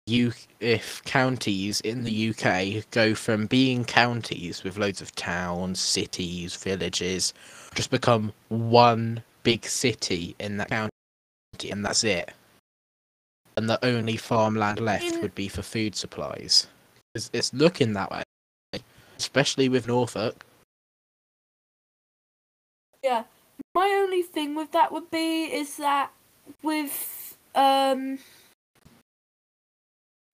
[0.08, 6.56] U if counties in the UK go from being counties with loads of towns, cities,
[6.56, 7.34] villages,
[7.76, 10.90] just become one big city in that county,
[11.70, 12.34] and that's it.
[13.56, 16.68] And the only farmland left would be for food supplies.
[17.20, 18.24] It's, it's looking that way,
[19.18, 20.46] especially with Norfolk.
[23.04, 23.24] Yeah.
[23.76, 26.12] My only thing with that would be is that
[26.64, 28.20] with um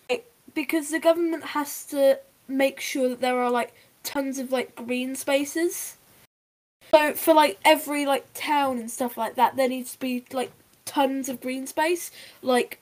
[0.07, 3.73] it, because the government has to make sure that there are like
[4.03, 5.97] tons of like green spaces.
[6.93, 10.51] So for like every like town and stuff like that, there needs to be like
[10.85, 12.11] tons of green space,
[12.43, 12.79] like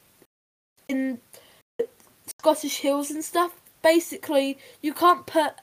[0.90, 1.20] in
[2.40, 3.54] Scottish Hills and stuff.
[3.84, 5.54] Basically, you can't put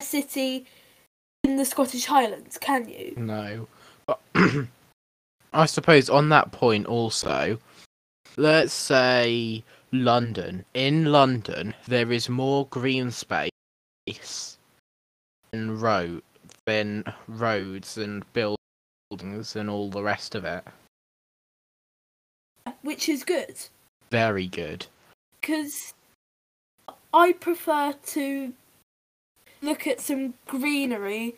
[0.00, 0.66] a city
[1.44, 3.14] in the Scottish Highlands, can you?
[3.16, 3.68] No.
[4.06, 4.20] But
[5.52, 7.58] I suppose on that point also,
[8.36, 10.64] let's say London.
[10.74, 13.50] In London, there is more green space
[15.52, 16.22] than road
[16.66, 20.64] than roads and buildings and all the rest of it.
[22.82, 23.56] Which is good.
[24.10, 24.86] Very good.
[25.40, 25.94] because
[27.12, 28.52] I prefer to
[29.62, 31.34] look at some greenery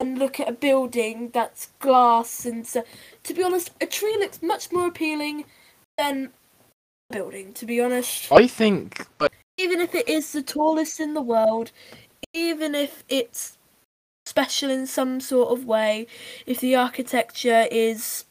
[0.00, 2.84] and look at a building that's glass and so.
[3.24, 5.44] To be honest, a tree looks much more appealing
[5.96, 6.30] than
[7.10, 7.52] a building.
[7.54, 11.72] To be honest, I think but even if it is the tallest in the world,
[12.32, 13.58] even if it's
[14.26, 16.06] special in some sort of way,
[16.46, 18.24] if the architecture is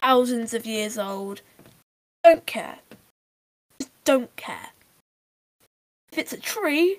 [0.00, 1.40] thousands of years old,
[2.22, 2.78] don't care.
[3.80, 4.68] Just don't care.
[6.16, 6.98] If it's a tree,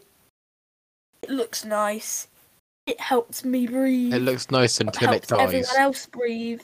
[1.23, 2.27] it looks nice.
[2.85, 4.13] It helps me breathe.
[4.13, 5.75] it looks nice until it helps everyone dies.
[5.75, 6.61] else breathe.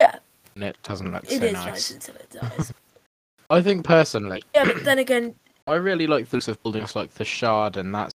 [0.00, 1.64] And it doesn't look It so is nice.
[1.66, 1.90] nice.
[1.92, 2.72] until it dies.
[3.50, 5.36] I think personally, yeah, but then again,
[5.68, 8.10] I really like the looks of buildings like the Shard and that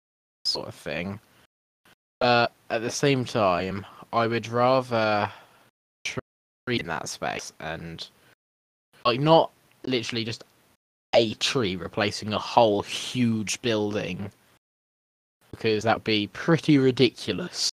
[0.46, 1.20] sort of thing.
[2.20, 3.84] But at the same time,
[4.14, 5.30] I would rather
[6.06, 8.08] tree in that space and
[9.04, 9.50] like not
[9.84, 10.44] literally just
[11.14, 14.30] a tree replacing a whole huge building
[15.52, 17.70] because that'd be pretty ridiculous.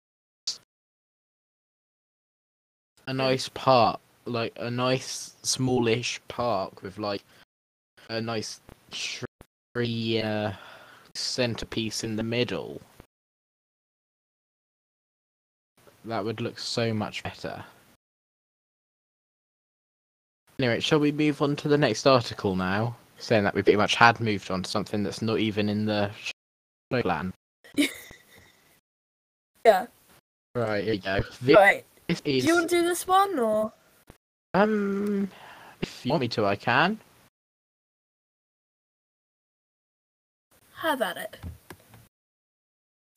[3.06, 7.22] A nice park, like a nice smallish park with like
[8.08, 8.60] a nice
[8.90, 10.52] tree uh,
[11.14, 12.80] centerpiece in the middle.
[16.04, 17.64] That would look so much better.
[20.58, 22.96] Anyway, shall we move on to the next article now?
[23.18, 26.10] Saying that we pretty much had moved on to something that's not even in the
[26.18, 27.32] show plan.
[29.64, 29.86] yeah.
[30.54, 31.20] Right, here you go.
[31.42, 31.84] This Right.
[32.08, 33.72] is Do you want to do this one or?
[34.54, 35.28] um,
[35.80, 36.98] if you want me to, I can.
[40.74, 41.36] Have at it.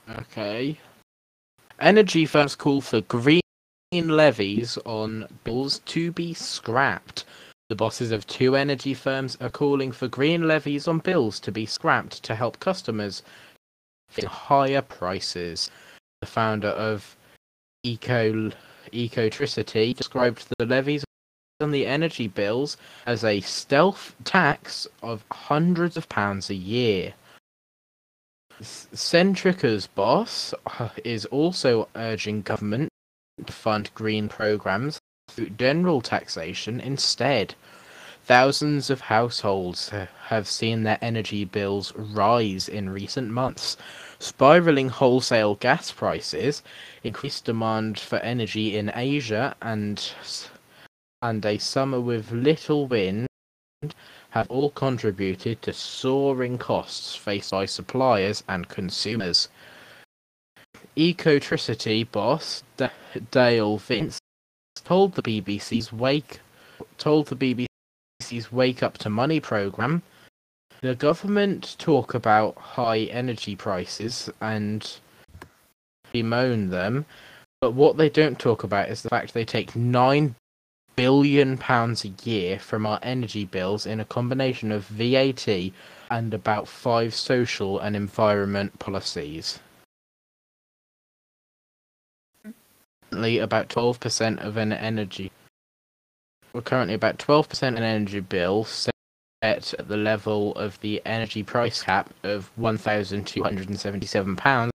[0.10, 0.78] Okay.
[1.80, 3.41] Energy firms call for green
[3.91, 7.26] levies on bills to be scrapped.
[7.70, 11.67] The bosses of two energy firms are calling for green levies on bills to be
[11.67, 13.22] scrapped to help customers
[14.15, 15.70] pay higher prices.
[16.22, 17.15] The founder of
[17.84, 18.51] Eco
[18.91, 21.05] Ecotricity described the levies
[21.61, 27.13] on the energy bills as a stealth tax of hundreds of pounds a year.
[28.61, 32.89] Centrica's boss uh, is also urging government
[33.45, 34.99] to fund green programs
[35.58, 37.56] general taxation instead.
[38.26, 39.90] Thousands of households
[40.28, 43.76] have seen their energy bills rise in recent months.
[44.20, 46.62] Spiraling wholesale gas prices,
[47.04, 50.14] increased demand for energy in Asia, and
[51.22, 53.28] and a summer with little wind
[54.30, 59.50] have all contributed to soaring costs faced by suppliers and consumers.
[60.96, 62.88] Ecotricity boss D-
[63.32, 64.18] Dale Vince
[64.76, 66.39] told the BBC's Wake
[66.97, 67.36] told the
[68.22, 70.01] BBC's Wake Up to Money program
[70.82, 74.97] the government talk about high energy prices and
[76.13, 77.05] bemoan them,
[77.59, 80.36] but what they don't talk about is the fact they take nine
[80.95, 85.47] billion pounds a year from our energy bills in a combination of VAT
[86.11, 89.59] and about five social and environment policies.
[93.20, 95.30] Currently, about 12% of an energy.
[96.53, 98.93] We're currently about 12% an energy bill set
[99.41, 104.70] at the level of the energy price cap of £1,277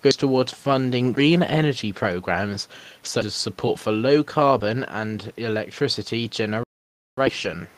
[0.00, 2.66] goes towards funding green energy programs
[3.02, 7.68] such as support for low carbon and electricity generation.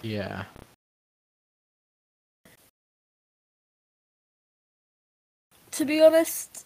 [0.00, 0.44] Yeah.
[5.74, 6.64] To be honest,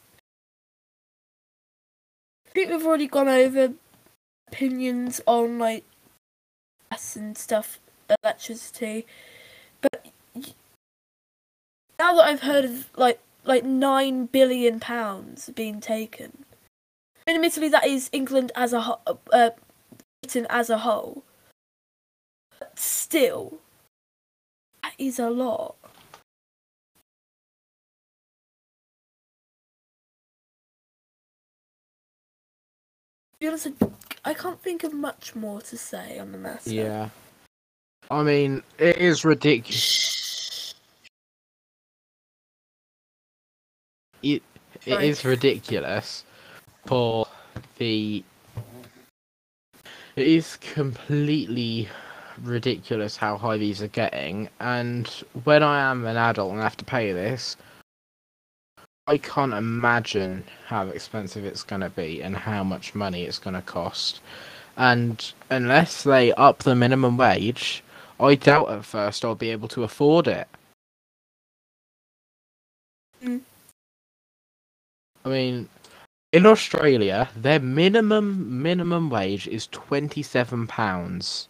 [2.47, 3.73] I think we've already gone over
[4.49, 5.85] opinions on like
[6.91, 7.81] gas and stuff,
[8.23, 9.07] electricity.
[9.81, 10.09] But
[11.99, 16.45] now that I've heard of like like nine billion pounds being taken,
[17.27, 19.01] admittedly that is England as a whole,
[19.33, 19.51] uh,
[20.23, 21.25] Britain as a whole.
[22.59, 23.57] But still,
[24.83, 25.77] that is a lot.
[33.41, 33.69] Be honest,
[34.25, 36.71] I can't think of much more to say on the matter.
[36.71, 37.09] Yeah.
[38.11, 40.75] I mean, it is ridiculous.
[44.23, 44.43] It
[44.87, 46.25] it is ridiculous
[46.87, 47.27] for
[47.77, 48.25] the.
[50.17, 51.89] It is completely
[52.43, 55.07] ridiculous how high these are getting, and
[55.45, 57.57] when I am an adult and I have to pay this,
[59.09, 63.55] I can't imagine how expensive it's going to be and how much money it's going
[63.55, 64.21] to cost.
[64.77, 67.83] And unless they up the minimum wage,
[68.21, 70.47] I doubt at first I'll be able to afford it.
[73.25, 73.41] Mm.
[75.25, 75.71] I mean,
[76.33, 81.49] in Australia, their minimum minimum wage is twenty seven pounds.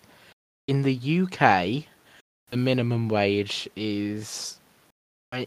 [0.69, 1.85] In the UK,
[2.51, 4.58] the minimum wage is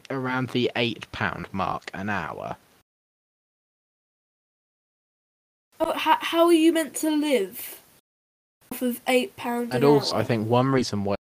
[0.10, 2.58] around the eight pound mark an hour.
[5.80, 7.82] How, how, how are you meant to live
[8.72, 9.74] off of eight pounds?
[9.74, 10.22] And an also, hour?
[10.22, 11.16] I think one reason why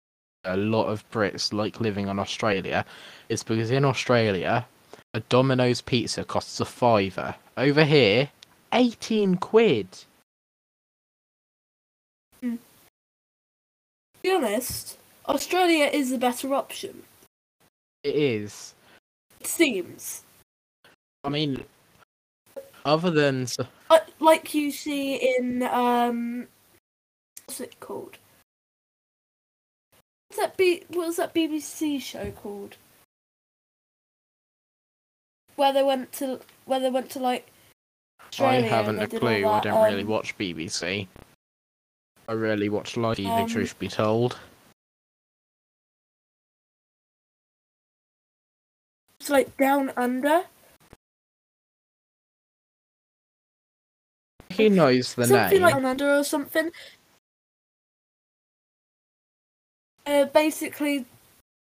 [0.45, 2.85] a lot of Brits like living in Australia
[3.29, 4.67] is because in Australia,
[5.15, 7.35] a Domino's pizza costs a fiver.
[7.57, 8.31] Over here,
[8.73, 9.87] 18 quid.
[12.41, 12.57] Hmm.
[12.57, 12.59] To
[14.23, 17.03] be honest, Australia is the better option.
[18.03, 18.75] It is.
[19.41, 20.23] It seems.
[21.25, 21.65] I mean,
[22.85, 23.47] other than.
[23.91, 26.47] Uh, like you see in um,
[27.45, 28.17] what's it called?
[30.29, 30.57] What's that?
[30.57, 32.77] B- what was that BBC show called?
[35.57, 37.49] Where they went to, where they went to like.
[38.29, 39.47] Australia I haven't a clue.
[39.47, 41.07] I don't really um, watch BBC.
[42.29, 44.39] I rarely watch live TV, Um, truth be told.
[49.21, 50.45] It's like down under.
[54.49, 55.63] He knows the something name.
[55.63, 56.71] like down under or something.
[60.07, 61.05] Uh, basically,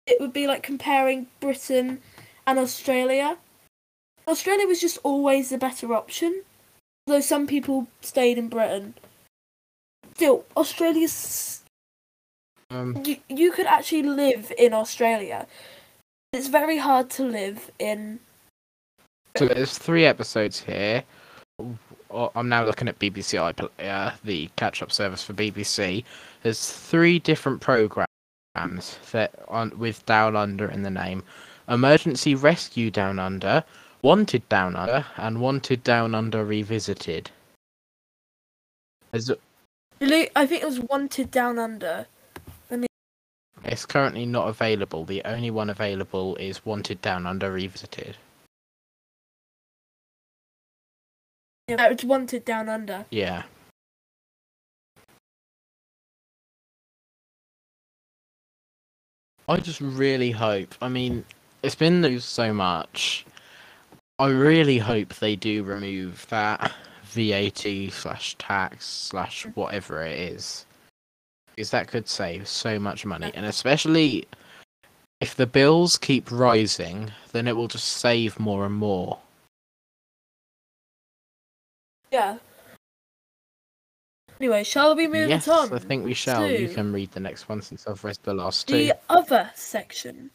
[0.05, 2.01] it would be like comparing Britain
[2.45, 3.37] and Australia.
[4.27, 6.43] Australia was just always the better option,
[7.07, 8.95] though some people stayed in Britain.
[10.15, 11.61] Still, Australia's
[12.69, 15.47] Um, you, you could actually live in Australia.
[16.35, 18.19] It's very hard to live in
[19.37, 21.01] So there's three episodes here.
[22.11, 26.03] Oh, I'm now looking at BBC iPlayer, uh, the catch-up service for BBC.
[26.43, 31.23] There's three different programs that on with Down Under in the name:
[31.69, 33.63] Emergency Rescue Down Under,
[34.01, 37.31] Wanted Down Under, and Wanted Down Under Revisited.
[39.11, 39.31] There's,
[40.01, 42.07] I think it was Wanted Down Under.
[43.63, 45.05] It's currently not available.
[45.05, 48.17] The only one available is Wanted Down Under Revisited.
[51.67, 53.05] Yeah, it's Wanted Down Under.
[53.09, 53.43] Yeah.
[59.47, 60.73] I just really hope.
[60.81, 61.23] I mean,
[61.61, 63.25] it's been news so much.
[64.17, 66.71] I really hope they do remove that
[67.03, 70.64] VAT slash tax slash whatever it is,
[71.55, 74.27] because that could save so much money, and especially
[75.21, 79.19] if the bills keep rising, then it will just save more and more.
[82.11, 82.37] Yeah.
[84.39, 85.73] Anyway, shall we move yes, on?
[85.73, 86.51] I think we shall.
[86.51, 88.77] You can read the next one since I've read the last two.
[88.77, 90.29] The other section.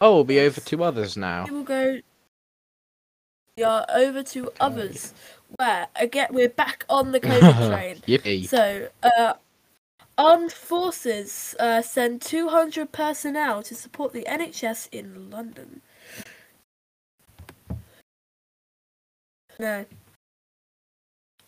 [0.00, 0.58] Oh, we'll be Yes.
[0.58, 1.44] over to others now.
[1.44, 2.00] We will go.
[3.56, 5.14] We are over to others,
[5.56, 7.96] where again we're back on the COVID train.
[8.08, 8.48] Yippee.
[8.48, 9.34] So, uh,
[10.20, 15.80] armed forces uh, send 200 personnel to support the NHS in London.
[19.58, 19.86] No.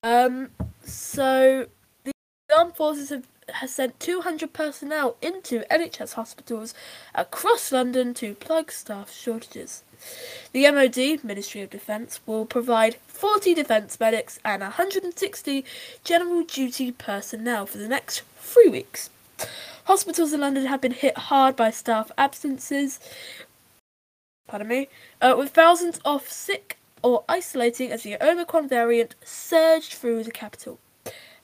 [0.02, 0.50] Um.
[0.84, 1.66] So
[2.04, 2.12] the
[2.56, 6.74] armed forces have has sent 200 personnel into NHS hospitals
[7.14, 9.82] across London to plug staff shortages.
[10.52, 15.64] The MOD, Ministry of Defence, will provide 40 defence medics and 160
[16.04, 19.10] general duty personnel for the next three weeks.
[19.84, 23.00] Hospitals in London have been hit hard by staff absences,
[24.46, 24.88] pardon me,
[25.20, 30.78] uh, with thousands off sick or isolating as the Omicron variant surged through the capital.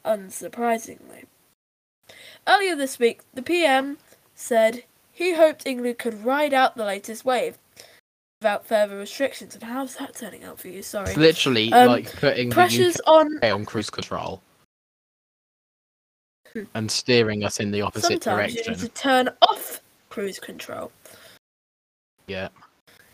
[0.04, 1.24] Unsurprisingly.
[2.46, 3.98] Earlier this week, the PM
[4.34, 7.58] said he hoped England could ride out the latest wave
[8.40, 9.54] without further restrictions.
[9.54, 10.82] And how's that turning out for you?
[10.82, 11.08] Sorry.
[11.08, 14.40] It's literally Um, like putting Pressures on on cruise control.
[16.74, 18.72] And steering us in the opposite sometimes you direction.
[18.72, 19.80] need to turn off
[20.10, 20.90] cruise control.
[22.26, 22.48] Yeah.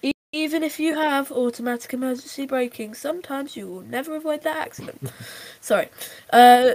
[0.03, 5.11] E- Even if you have automatic emergency braking, sometimes you will never avoid that accident.
[5.61, 5.88] Sorry.
[6.32, 6.72] Uh,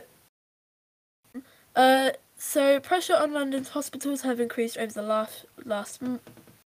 [1.76, 6.20] uh, so pressure on London's hospitals have increased over the last last m-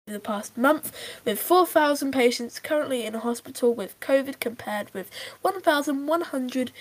[0.06, 0.92] the past month,
[1.24, 5.08] with 4,000 patients currently in a hospital with COVID compared with
[5.42, 6.72] 1,100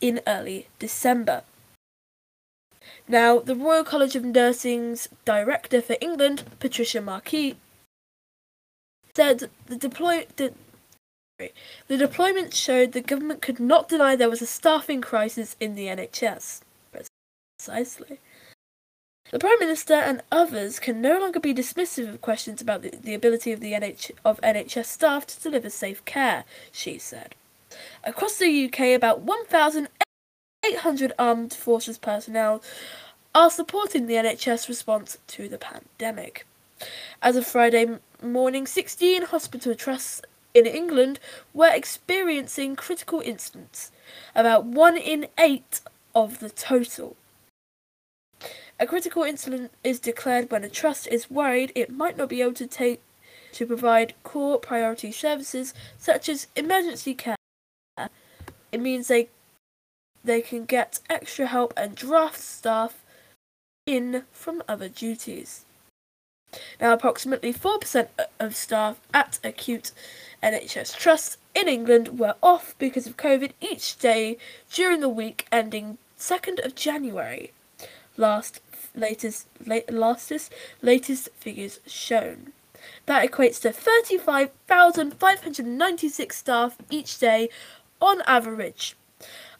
[0.00, 1.42] in early December.
[3.08, 7.56] Now, the Royal College of Nursing's director for England, Patricia Marquis,
[9.14, 10.52] said the deploy the,
[11.86, 15.86] the deployment showed the government could not deny there was a staffing crisis in the
[15.86, 16.60] NHS.
[17.58, 18.18] Precisely.
[19.30, 23.14] The Prime Minister and others can no longer be dismissive of questions about the, the
[23.14, 27.34] ability of the NH, of NHS staff to deliver safe care, she said.
[28.04, 29.22] Across the UK, about
[30.66, 32.60] 1,800 armed forces personnel
[33.32, 36.44] are supporting the NHS response to the pandemic.
[37.22, 40.22] As of Friday morning, 16 hospital trusts
[40.54, 41.20] in England
[41.54, 43.92] were experiencing critical incidents,
[44.34, 45.82] about one in eight
[46.16, 47.14] of the total.
[48.80, 52.54] A critical incident is declared when a trust is worried it might not be able
[52.54, 53.00] to take
[53.52, 57.36] to provide core priority services such as emergency care.
[58.72, 59.28] It means they
[60.26, 63.04] they can get extra help and draft staff
[63.86, 65.64] in from other duties.
[66.80, 68.08] Now, approximately 4%
[68.38, 69.90] of staff at acute
[70.42, 74.36] NHS trusts in England were off because of COVID each day
[74.72, 77.52] during the week ending 2nd of January.
[78.16, 78.60] Last
[78.94, 80.52] latest late, lastest
[80.82, 82.52] latest figures shown.
[83.06, 87.48] That equates to 35,596 staff each day
[88.00, 88.94] on average,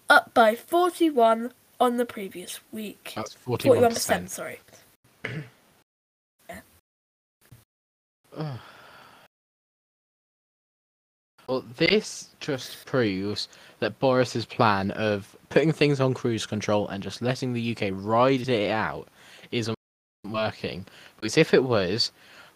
[0.09, 3.13] up by 41 on the previous week.
[3.15, 4.29] That's 41%, 41%.
[4.29, 4.61] sorry.
[11.49, 13.49] Well, this just proves
[13.79, 18.49] that Boris's plan of putting things on cruise control and just letting the UK ride
[18.49, 19.07] it out
[19.53, 19.77] isn't
[20.29, 20.87] working.
[21.15, 22.11] Because if it was,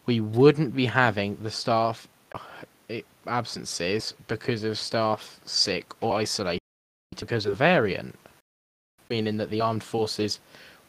[0.06, 2.08] we wouldn't be having the staff
[2.88, 6.59] eh, absences because of staff sick or isolated
[7.18, 8.16] because of the variant,
[9.08, 10.38] meaning that the armed forces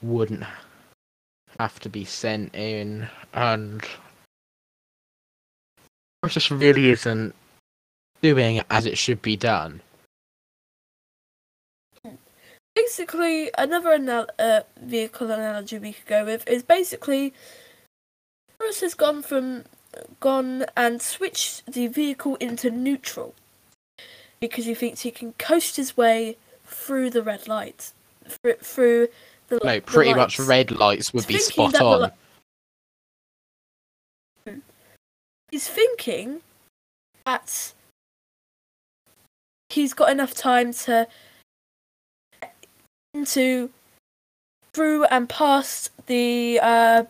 [0.02, 0.44] wouldn't
[1.60, 3.84] have to be sent in and
[6.24, 7.36] it just really isn't
[8.22, 9.82] doing it as it should be done.
[12.76, 17.34] basically another anal- uh, vehicle analogy we could go with is basically
[18.60, 19.66] Morris has gone from
[20.20, 23.36] gone and switched the vehicle into neutral
[24.42, 26.36] because he thinks he can coast his way
[26.66, 27.94] through the red lights
[28.28, 29.08] through, through
[29.48, 32.02] the No, the pretty much red lights would be spot on.
[32.02, 32.12] li-
[35.52, 36.42] He's thinking
[37.26, 37.74] that
[39.70, 41.08] he's got enough time to
[42.42, 42.56] get
[43.14, 43.70] into
[44.74, 47.04] through and past the uh,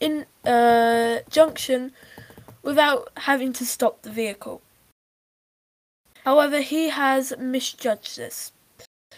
[0.00, 1.92] in uh, junction
[2.64, 4.60] without having to stop the vehicle.
[6.24, 8.52] However, he has misjudged this.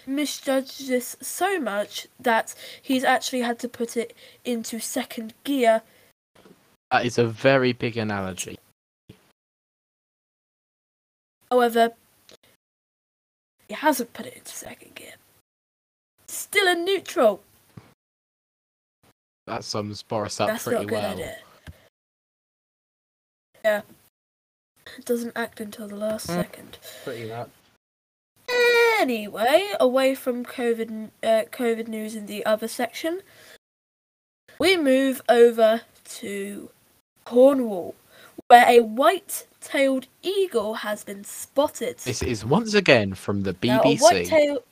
[0.07, 5.83] Misjudged this so much that he's actually had to put it into second gear
[6.91, 8.59] That is a very big analogy.
[11.51, 11.93] However,
[13.69, 15.15] he hasn't put it into second gear.
[16.27, 17.41] Still in neutral.
[19.47, 21.13] That sums Boris up That's pretty well.
[21.13, 21.39] idea.
[23.65, 23.83] Yeah.
[24.97, 26.35] It doesn't act until the last Hmm.
[26.35, 26.79] second.
[27.05, 27.51] Pretty much.
[28.99, 33.21] Anyway, away from COVID, uh, COVID news in the other section,
[34.59, 35.83] we move over
[36.21, 36.71] to
[37.25, 37.95] Cornwall,
[38.49, 41.99] where a white-tailed eagle has been spotted.
[41.99, 44.01] This is once again from the Now, BBC.
[44.03, 44.65] white-tail-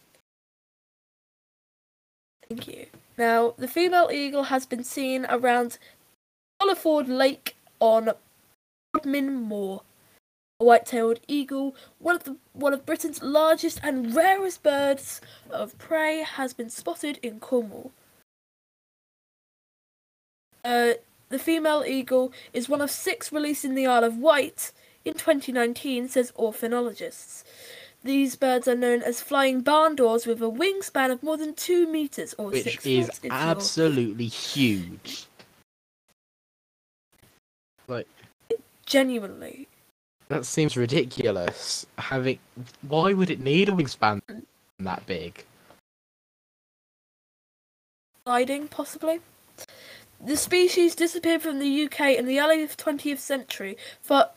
[2.48, 2.86] Thank you.
[3.18, 5.78] Now, the female eagle has been seen around
[6.60, 8.10] Holliford Lake on
[8.92, 9.82] Bodmin Moor.
[10.64, 16.22] A white-tailed eagle, one of the one of Britain's largest and rarest birds of prey,
[16.22, 17.92] has been spotted in Cornwall.
[20.64, 20.94] Uh,
[21.28, 24.72] the female eagle is one of six released in the Isle of Wight
[25.04, 27.44] in 2019, says ornithologists.
[28.02, 31.86] These birds are known as flying barn doors with a wingspan of more than two
[31.86, 33.16] meters or which six is foot.
[33.18, 35.26] if you're- absolutely huge.
[37.86, 38.08] Like
[38.86, 39.68] genuinely.
[40.34, 41.86] That seems ridiculous.
[41.96, 42.40] Having
[42.82, 44.20] why would it need a wingspan
[44.80, 45.44] that big?
[48.26, 49.20] gliding, possibly.
[50.18, 54.30] The species disappeared from the UK in the early 20th century for,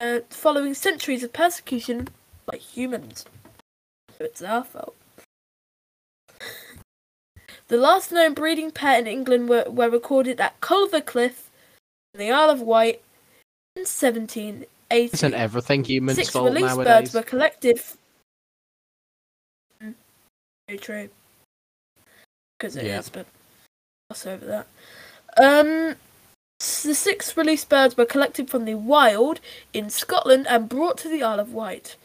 [0.00, 2.08] uh, following centuries of persecution
[2.46, 3.26] by humans.
[4.18, 4.96] It's our fault.
[7.68, 11.50] The last known breeding pair in England were, were recorded at Culver Cliff
[12.14, 13.02] in the Isle of Wight
[13.76, 13.84] in
[14.90, 15.14] 1780.
[15.14, 16.86] Isn't everything humans' Six fault released nowadays?
[16.86, 17.82] birds were collected.
[19.82, 19.94] Mm,
[20.68, 21.08] Very true.
[22.58, 23.12] Because it is, Yeah.
[23.12, 23.26] but
[24.08, 24.66] gloss over that.
[25.36, 25.96] Um,
[26.58, 29.40] the six released birds were collected from the wild
[29.74, 31.96] in Scotland and brought to the Isle of Wight.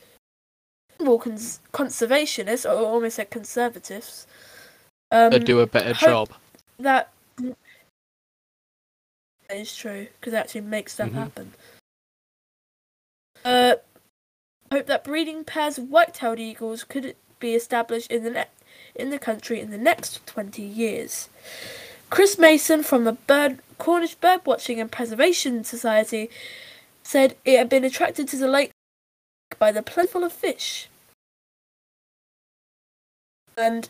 [1.00, 4.28] Cons- conservationists, or almost said conservatives,
[5.12, 6.30] um, do a better job.
[6.78, 7.12] that
[7.48, 7.58] that
[9.58, 11.14] is true because it actually makes stuff Mhm.
[11.14, 11.54] happen.
[13.44, 13.76] Uh,
[14.72, 18.46] hope that breeding pairs of white-tailed eagles could be established in the ne-
[18.94, 21.28] in the country in the next twenty years.
[22.10, 26.30] Chris Mason from the Bird Cornish Bird Watching and Preservation Society
[27.04, 28.72] said it had been attracted to the lake
[29.58, 30.88] by the plentiful of fish.
[33.58, 33.90] And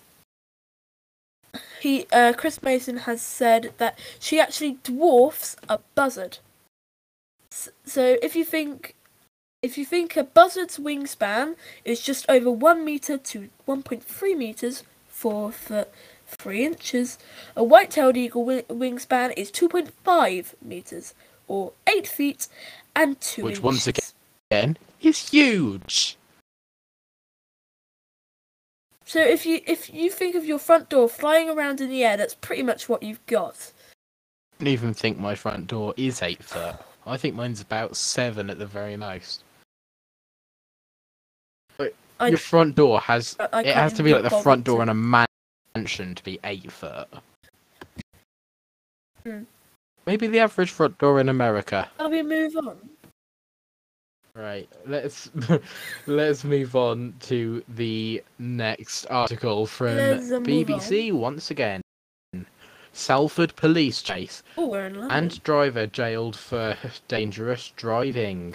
[1.81, 6.37] he, uh, Chris Mason has said that she actually dwarfs a buzzard.
[7.51, 8.95] So if you think,
[9.61, 11.55] if you think a buzzard's wingspan
[11.85, 15.89] is just over one meter to 1.3 meters, four foot
[16.25, 17.19] three inches,
[17.55, 21.13] a white-tailed eagle wingspan is 2.5 meters,
[21.47, 22.47] or eight feet
[22.95, 23.63] and two Which inches.
[23.63, 24.05] once again-
[24.49, 26.17] Again, is huge.
[29.05, 32.17] So if you if you think of your front door flying around in the air,
[32.17, 33.71] that's pretty much what you've got.
[34.59, 36.75] I don't even think my front door is eight foot.
[37.05, 39.43] I think mine's about seven at the very most.
[42.21, 44.83] I- Your front door has I- I it has to be like the front door
[44.83, 45.25] in a man-
[45.75, 47.07] mansion to be eight foot.
[49.23, 49.43] Hmm.
[50.05, 51.89] Maybe the average front door in America.
[51.97, 52.77] Shall we move on?
[54.35, 54.69] Right.
[54.85, 55.29] Let's
[56.05, 61.81] let's move on to the next article from BBC once again.
[62.93, 66.75] Salford police chase Oh, we're in and driver jailed for
[67.07, 68.53] dangerous driving.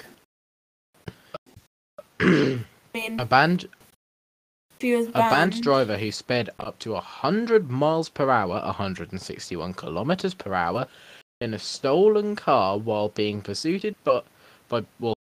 [2.96, 3.68] Mean, a banned
[4.82, 5.62] was A banned.
[5.62, 10.86] driver who sped up to 100 miles per hour, 161 kilometers per hour,
[11.40, 14.24] in a stolen car while being pursued but
[14.68, 15.14] by well,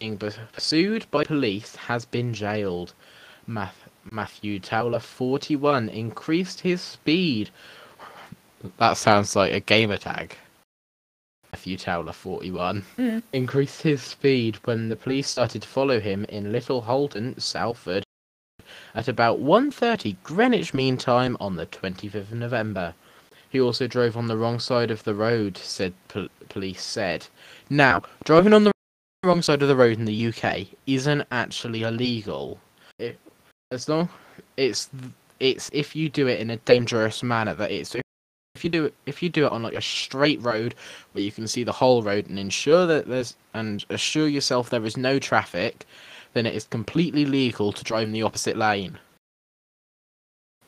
[0.00, 2.94] being pursued by police has been jailed.
[3.46, 7.50] Math- Matthew Towler, 41, increased his speed.
[8.78, 10.36] That sounds like a gamer tag.
[11.54, 13.22] Matthew Towler, 41, Mm.
[13.32, 18.02] increased his speed when the police started to follow him in Little Holton, Salford,
[18.92, 22.94] at about 1.30 Greenwich Mean Time on the 25th of November.
[23.48, 27.28] He also drove on the wrong side of the road, said pol- police said.
[27.70, 28.72] Now, driving on the
[29.22, 32.58] wrong side of the road in the UK isn't actually illegal.
[32.98, 33.20] It,
[33.70, 34.08] as long
[34.56, 34.90] it's
[35.38, 37.94] it's if you do it in a dangerous manner that it's
[38.64, 40.74] if you do it if you do it on like a straight road
[41.12, 44.84] where you can see the whole road and ensure that there's and assure yourself there
[44.86, 45.84] is no traffic,
[46.32, 48.98] then it is completely legal to drive in the opposite lane.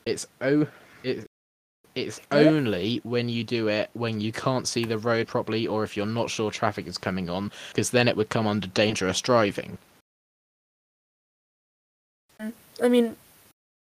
[0.05, 0.67] It's oh
[1.03, 1.25] it's
[1.95, 5.97] it's only when you do it when you can't see the road properly or if
[5.97, 9.79] you're not sure traffic is coming on because then it would come under dangerous driving.
[12.39, 13.15] I mean,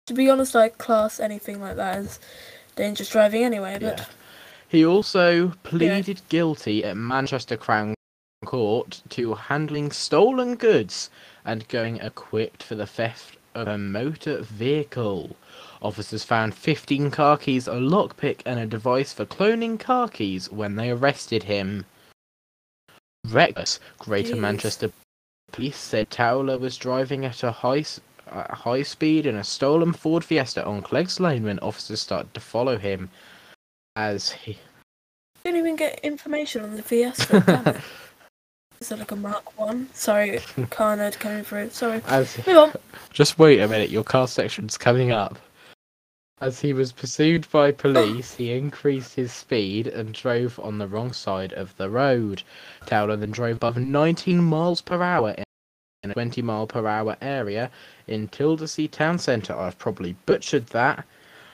[0.08, 2.20] to be honest, I class anything like that as
[2.80, 3.78] dangerous driving anyway.
[3.80, 4.06] But Yeah.
[4.68, 7.94] He also pleaded guilty at Manchester Crown
[8.46, 11.10] Court to handling stolen goods
[11.44, 15.36] and going equipped for the theft of a motor vehicle.
[15.82, 20.76] Officers found 15 car keys, a lockpick, and a device for cloning car keys when
[20.76, 21.86] they arrested him.
[23.28, 23.80] Reckless.
[23.98, 24.40] Greater Jeez.
[24.40, 24.92] Manchester
[25.52, 27.84] police said Towler was driving at a high
[28.32, 32.40] at high speed in a stolen Ford Fiesta on Cleggs Lane when officers started to
[32.40, 33.10] follow him.
[33.96, 34.58] As he
[35.44, 37.82] didn't even get information on the Fiesta.
[38.80, 39.90] Is that like a Mark One?
[39.94, 41.70] Sorry, car nerd coming through.
[41.72, 42.02] Sorry.
[42.08, 42.74] as Move on.
[43.12, 45.38] Just wait a minute, your car section's coming up.
[46.42, 51.12] As he was pursued by police, he increased his speed and drove on the wrong
[51.12, 52.44] side of the road.
[52.86, 55.36] Towler then drove above 19 miles per hour
[56.02, 57.70] in a 20 mile per hour area
[58.08, 59.54] in Tildersea town centre.
[59.54, 61.06] I've probably butchered that.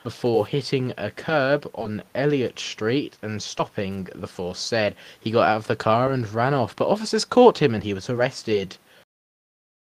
[0.03, 4.95] Before hitting a curb on Elliot Street and stopping, the force said.
[5.19, 7.95] He got out of the car and ran off, but officers caught him and he
[7.95, 8.77] was arrested.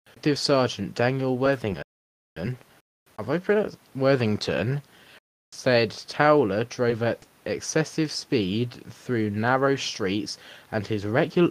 [0.06, 1.84] Detective Sergeant Daniel Worthington,
[2.36, 4.80] have I pronounced Worthington,
[5.52, 10.38] said Towler drove at excessive speed through narrow streets
[10.72, 11.50] and his regular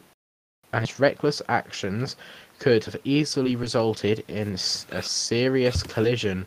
[0.73, 2.15] and his reckless actions
[2.59, 4.53] could have easily resulted in
[4.91, 6.45] a serious collision.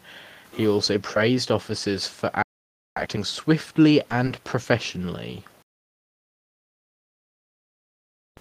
[0.53, 2.31] He also praised officers for
[2.97, 5.45] acting swiftly and professionally.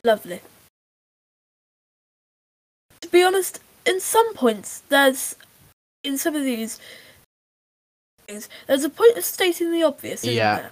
[0.03, 0.41] Lovely.
[3.01, 5.36] To be honest, in some points, there's
[6.03, 6.80] in some of these
[8.28, 10.24] things, there's a point of stating the obvious.
[10.24, 10.55] Isn't Yeah.
[10.61, 10.72] There?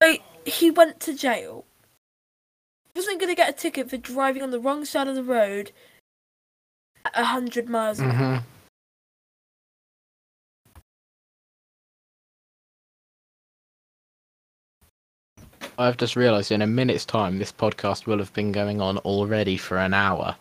[0.00, 1.64] Like he went to jail.
[2.94, 5.22] He wasn't going to get a ticket for driving on the wrong side of the
[5.22, 5.72] road
[7.04, 8.10] at a hundred miles an.
[8.10, 8.44] Mm-hmm.
[15.80, 19.56] I've just realised in a minute's time this podcast will have been going on already
[19.56, 20.34] for an hour.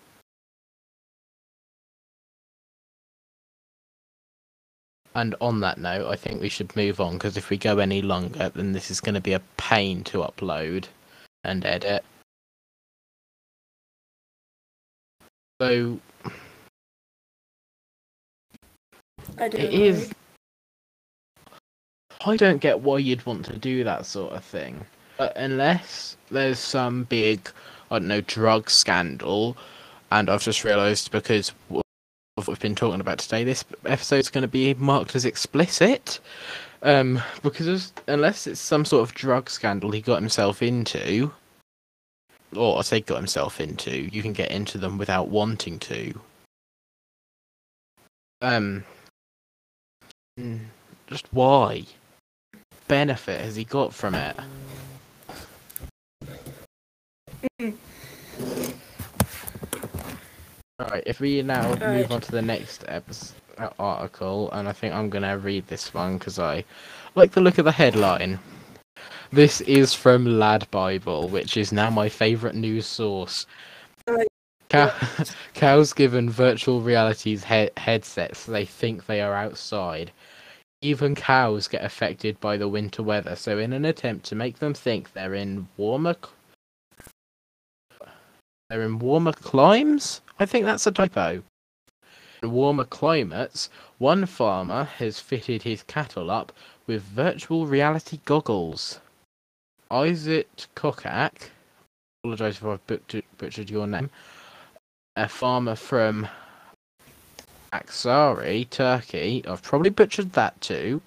[5.13, 8.01] And on that note, I think we should move on because if we go any
[8.01, 10.85] longer, then this is going to be a pain to upload
[11.43, 12.03] and edit.
[15.59, 15.99] So
[19.39, 19.57] I do.
[19.57, 19.87] It agree.
[19.87, 20.11] is.
[22.25, 24.85] I don't get why you'd want to do that sort of thing.
[25.17, 27.49] But unless there's some big,
[27.89, 29.57] I don't know, drug scandal,
[30.11, 31.81] and I've just realised because of
[32.35, 36.19] what we've been talking about today, this episode's going to be marked as explicit.
[36.83, 41.31] Um, because unless it's some sort of drug scandal he got himself into,
[42.55, 46.13] or I say got himself into, you can get into them without wanting to.
[48.41, 48.83] Um,
[51.07, 51.85] Just why?
[52.87, 54.35] Benefit has he got from it?
[60.79, 62.11] Alright, if we now move Alright.
[62.11, 63.35] on to the next episode,
[63.79, 66.63] article, and I think I'm gonna read this one because I
[67.15, 68.39] like the look of the headline.
[69.31, 73.45] This is from Lad Bible, which is now my favourite news source.
[74.69, 74.93] Cow-
[75.53, 80.11] cows given virtual realities he- headsets, they think they are outside.
[80.81, 84.73] Even cows get affected by the winter weather, so in an attempt to make them
[84.73, 86.15] think they're in warmer,
[88.69, 90.21] they're in warmer climes.
[90.39, 91.41] I think that's a typo.
[92.43, 96.53] In warmer climates, one farmer has fitted his cattle up
[96.87, 98.99] with virtual reality goggles.
[99.91, 101.49] Isaac Kokak,
[102.23, 102.87] apologise if I've
[103.37, 104.09] butchered, your name.
[105.15, 106.27] A farmer from
[107.73, 111.01] Aksari, Turkey, I've probably butchered that too,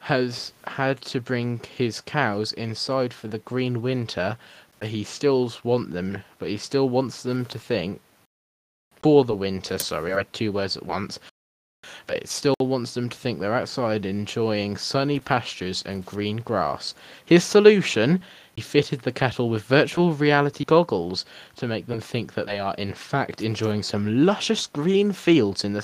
[0.00, 4.36] has had to bring his cows inside for the green winter,
[4.78, 8.00] but he still want them, but he still wants them to think
[9.02, 9.78] for the winter.
[9.78, 11.18] Sorry, I had two words at once.
[12.06, 16.94] But it still wants them to think they're outside enjoying sunny pastures and green grass.
[17.24, 18.22] His solution
[18.56, 21.26] he fitted the cattle with virtual reality goggles
[21.56, 25.74] to make them think that they are in fact enjoying some luscious green fields in
[25.74, 25.82] the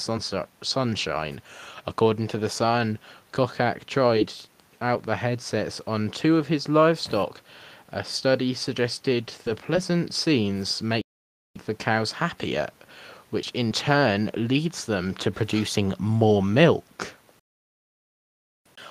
[0.63, 1.43] sunshine.
[1.87, 2.99] According to the Sun,
[3.31, 4.33] Kocak tried
[4.81, 7.43] out the headsets on two of his livestock.
[7.91, 11.05] A study suggested the pleasant scenes make
[11.67, 12.71] the cows happier,
[13.33, 17.15] which in turn leads them to producing more milk.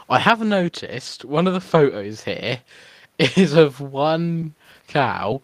[0.09, 2.59] I have noticed one of the photos here
[3.19, 4.53] is of one
[4.87, 5.41] cow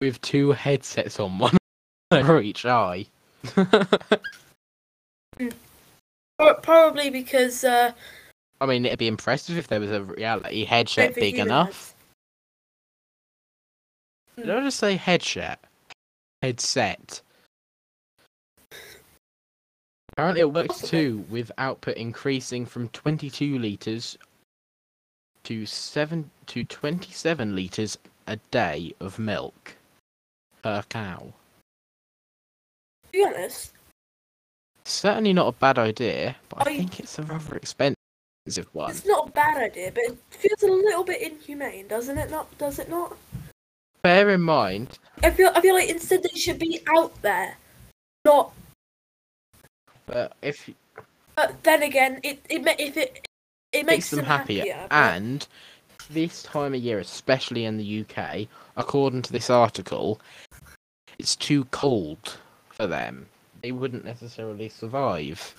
[0.00, 1.56] with two headsets on, one
[2.10, 3.06] over each eye.
[6.62, 7.92] Probably because uh,
[8.60, 11.94] I mean, it'd be impressive if there was a reality headset big enough.
[14.36, 14.46] heads.
[14.46, 15.64] Did I just say headset?
[16.42, 17.22] Headset.
[20.20, 24.18] Apparently, it works too, with output increasing from 22 liters
[25.44, 27.96] to seven to 27 liters
[28.26, 29.76] a day of milk
[30.62, 31.32] per cow.
[33.04, 33.72] To be honest,
[34.84, 37.96] Certainly not a bad idea, but I I- think it's a rather expensive
[38.72, 38.90] one.
[38.90, 42.30] it's not a bad idea, but it feels a little bit inhumane, doesn't it?
[42.30, 43.16] Not does it not?
[44.02, 47.56] Bear in mind, I feel I feel like instead they should be out there,
[48.26, 48.52] not.
[50.10, 50.68] That if
[51.36, 53.26] But then again, it it if it
[53.72, 54.86] it makes makes, them happier.
[54.88, 55.46] but- And
[56.10, 60.20] this time of year, especially in the UK, according to this article,
[61.18, 62.38] it's too cold
[62.70, 63.28] for them.
[63.62, 65.54] They wouldn't necessarily survive.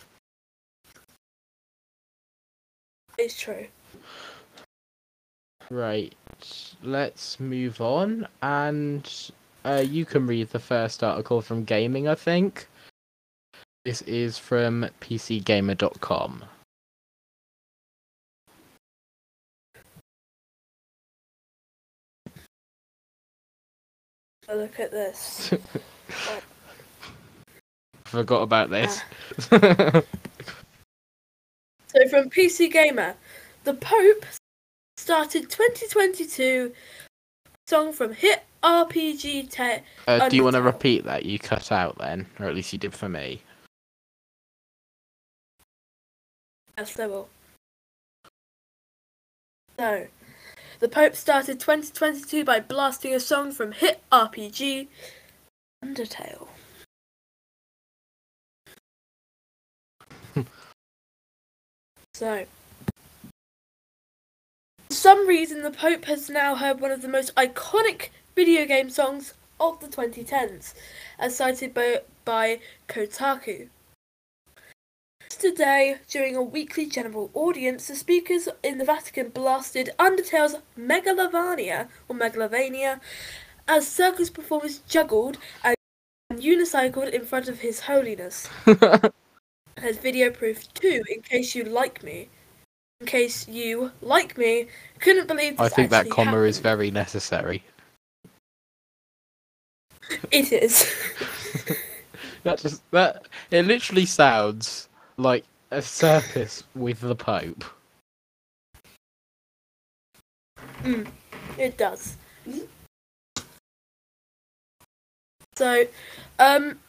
[3.18, 3.68] it's true.
[5.70, 6.16] Right,
[6.82, 8.28] let's move on.
[8.41, 9.10] And
[9.64, 12.68] uh, you can read the first article from Gaming, I think.
[13.84, 16.43] This is from PCGamer.com.
[24.45, 25.53] So look at this.
[28.05, 29.01] Forgot about this.
[31.93, 33.15] So from PC Gamer,
[33.63, 34.25] the Pope
[34.97, 36.71] started 2022
[37.67, 41.25] song from hit RPG te- Uh, do you want to repeat that?
[41.25, 43.41] You cut out then, or at least you did for me.
[46.89, 47.29] They will.
[49.77, 50.07] So,
[50.79, 54.88] the Pope started 2022 by blasting a song from hit RPG
[55.86, 56.47] Undertale.
[62.15, 62.45] so,
[64.89, 68.89] for some reason, the Pope has now heard one of the most iconic video game
[68.89, 70.73] songs of the 2010s,
[71.19, 73.69] as cited by, by Kotaku.
[75.36, 82.15] Today, during a weekly general audience, the speakers in the Vatican blasted Undertale's Megalovania, or
[82.15, 82.99] Megalovania,
[83.67, 85.75] as circus performers juggled and
[86.32, 88.49] unicycled in front of His Holiness.
[88.65, 92.29] There's video proof too, in case you like me.
[92.99, 94.67] In case you, like me,
[94.99, 97.63] couldn't believe this I think that comma is very necessary.
[100.32, 100.91] It is.
[102.43, 104.89] That just that it literally sounds
[105.22, 107.63] like a circus with the Pope.
[110.84, 111.07] Mm,
[111.57, 112.17] it does.
[115.55, 115.86] So,
[116.39, 116.80] um,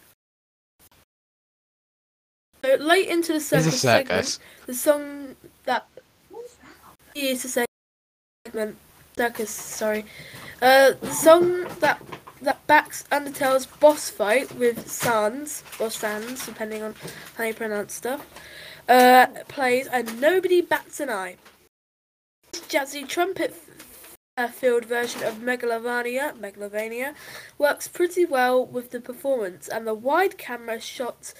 [2.64, 3.80] so late into the circus, circus.
[3.80, 5.86] segment, the song that
[7.14, 7.66] is a
[8.46, 8.76] segment
[9.16, 9.50] circus.
[9.50, 10.06] Sorry,
[10.62, 12.00] uh, the song that
[12.42, 16.94] that backs Undertale's boss fight with Sans or Sans, depending on
[17.36, 18.26] how you pronounce stuff,
[18.88, 21.36] uh, plays, and nobody bats an eye.
[22.52, 23.54] Jazzy trumpet
[24.38, 27.14] a filled version of Megalovania, Megalovania
[27.58, 31.34] works pretty well with the performance and the wide camera shots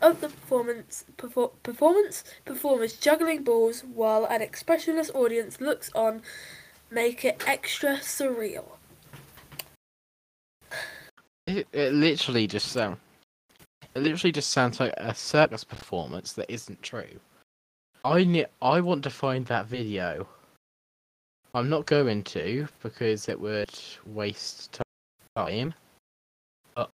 [0.00, 6.22] of the performance perfor- performance performers juggling balls while an expressionless audience looks on
[6.90, 8.77] make it extra surreal.
[11.48, 12.98] It, it literally just sound.
[13.94, 17.18] It literally just sounds like a circus performance that isn't true.
[18.04, 20.28] I ne- I want to find that video.
[21.54, 23.72] I'm not going to because it would
[24.04, 24.78] waste
[25.34, 25.72] time.
[26.74, 26.90] But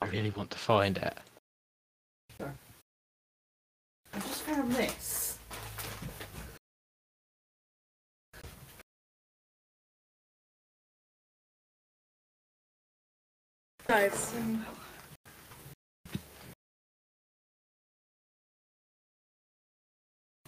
[0.00, 1.16] I really want to find it.
[2.40, 5.21] I just found this.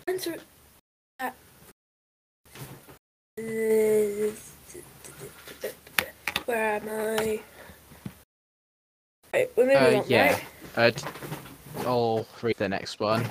[0.07, 0.37] Enter.
[1.21, 1.31] Uh,
[6.47, 7.41] where am I?
[9.33, 10.39] Right, we're moving Uh, on, yeah.
[10.77, 11.05] right?
[11.05, 13.27] Uh, I'll read the next one.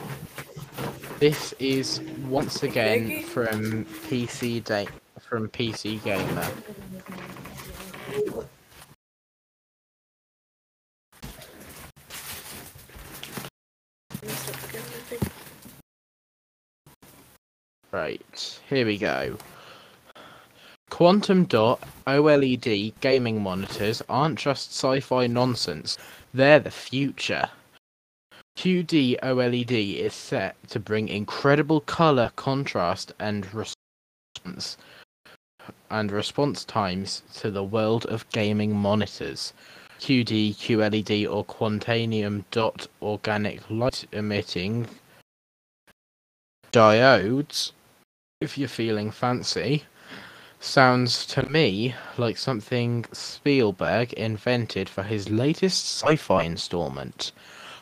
[1.19, 4.87] This is once again from PC Day
[5.21, 6.49] from PC Gamer.
[17.91, 19.37] Right, here we go.
[20.89, 25.97] Quantum Dot OLED gaming monitors aren't just sci fi nonsense,
[26.33, 27.49] they're the future.
[28.57, 34.77] QD OLED is set to bring incredible color contrast and response
[35.89, 39.53] and response times to the world of gaming monitors.
[39.99, 44.87] QD, QLED, or Quantanium dot organic light emitting
[46.71, 47.71] diodes,
[48.43, 49.83] if you're feeling fancy,
[50.59, 57.31] sounds to me like something Spielberg invented for his latest sci fi installment.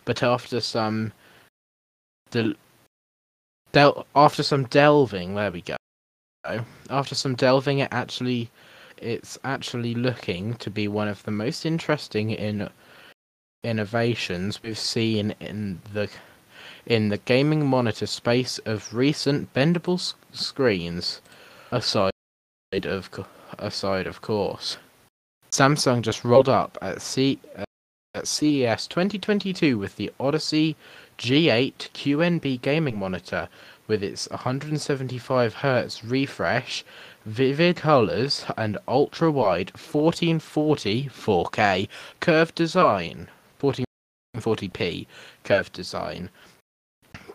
[0.05, 1.13] But after some.
[2.29, 2.53] Del-
[3.71, 5.75] del- after some delving, there we go.
[6.89, 8.49] After some delving, it actually.
[8.97, 12.69] It's actually looking to be one of the most interesting in
[13.63, 16.07] innovations we've seen in the
[16.91, 21.21] in the gaming monitor space of recent bendable s- screens,
[21.71, 22.11] aside
[22.83, 23.09] of
[23.57, 24.75] aside of course.
[25.51, 27.39] Samsung just rolled up at C
[28.13, 30.75] at CES 2022 with the Odyssey
[31.17, 33.47] G8 QNB gaming monitor
[33.87, 36.83] with its 175 Hz refresh,
[37.25, 41.87] vivid colors, and ultra wide 1440 4K
[42.19, 43.29] curved design.
[43.61, 45.07] 1440p
[45.45, 46.29] curved design.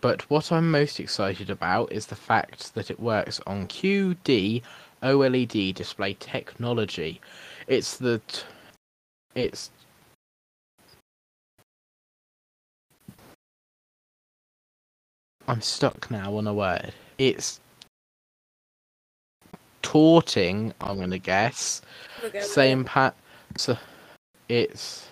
[0.01, 4.61] But what I'm most excited about is the fact that it works on QD
[5.01, 7.21] OLED display technology.
[7.67, 8.43] It's the t-
[9.35, 9.71] it's
[15.47, 16.93] I'm stuck now on a word.
[17.17, 17.59] It's
[19.81, 21.81] torting, I'm gonna guess.
[22.41, 23.15] Same pat
[23.55, 23.77] so
[24.49, 25.07] it's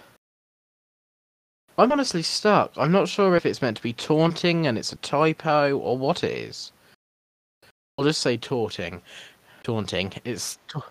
[1.78, 2.72] I'm honestly stuck.
[2.78, 6.24] I'm not sure if it's meant to be taunting and it's a typo or what
[6.24, 6.72] it is.
[7.98, 9.02] I'll just say taunting.
[9.64, 10.14] Taunting.
[10.24, 10.86] It's ta-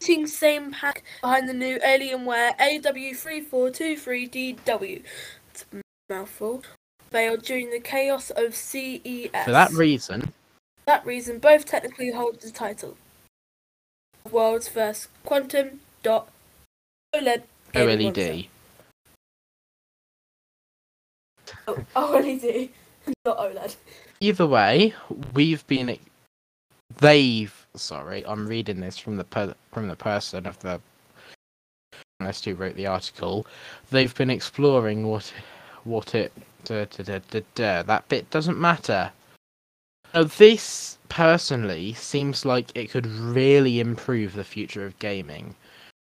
[0.00, 5.02] Team same pack behind the new Alienware AW3423DW.
[5.50, 5.80] It's a
[6.12, 6.62] mouthful.
[7.10, 9.30] Failed during the chaos of CES.
[9.44, 10.20] for that reason.
[10.20, 10.32] For
[10.86, 12.96] that reason, both technically hold the title.
[14.30, 16.28] World's first quantum dot
[17.14, 17.42] OLED.
[17.74, 18.48] OLED.
[21.96, 22.68] Oh, OLED,
[23.24, 23.76] not OLED.
[24.20, 24.94] Either way,
[25.34, 25.98] we've been.
[26.98, 27.66] They've.
[27.74, 30.80] Sorry, I'm reading this from the per, from the person of the.
[32.20, 33.46] Journalist who wrote the article.
[33.90, 35.32] They've been exploring what,
[35.84, 36.32] what it.
[36.64, 37.20] Da, da,
[37.54, 37.82] da.
[37.82, 39.10] That bit doesn't matter.
[40.14, 45.54] Now, this personally seems like it could really improve the future of gaming.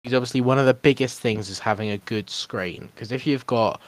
[0.03, 2.91] Because obviously, one of the biggest things is having a good screen.
[2.95, 3.81] Because if you've got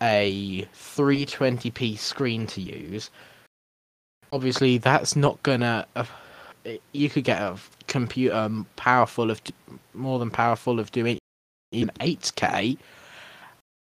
[0.00, 3.10] a 320p screen to use,
[4.32, 5.86] obviously that's not gonna.
[5.96, 6.04] Uh,
[6.92, 7.56] you could get a
[7.86, 9.40] computer powerful of
[9.92, 11.18] more than powerful of doing
[11.72, 12.78] in 8K.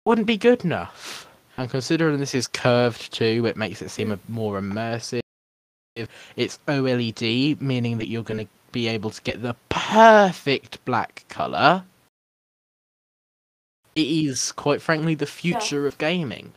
[0.04, 1.28] Wouldn't be good enough.
[1.56, 5.20] And considering this is curved too, it makes it seem more immersive.
[6.36, 11.84] It's OLED, meaning that you're going to be able to get the perfect black color.
[13.94, 16.52] It is, quite frankly, the future of gaming.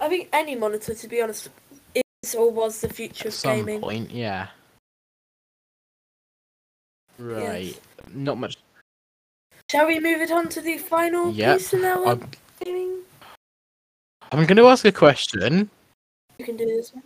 [0.00, 1.48] I think any monitor, to be honest,
[1.94, 3.80] is or was the future At of some gaming.
[3.80, 4.48] point, yeah.
[7.18, 7.78] Right.
[8.14, 8.56] Not much.
[9.70, 12.30] Shall we move it on to the final Yep, piece in our I'm,
[12.64, 13.02] gaming?
[14.32, 15.68] I'm going to ask a question.
[16.38, 17.02] You can do this one.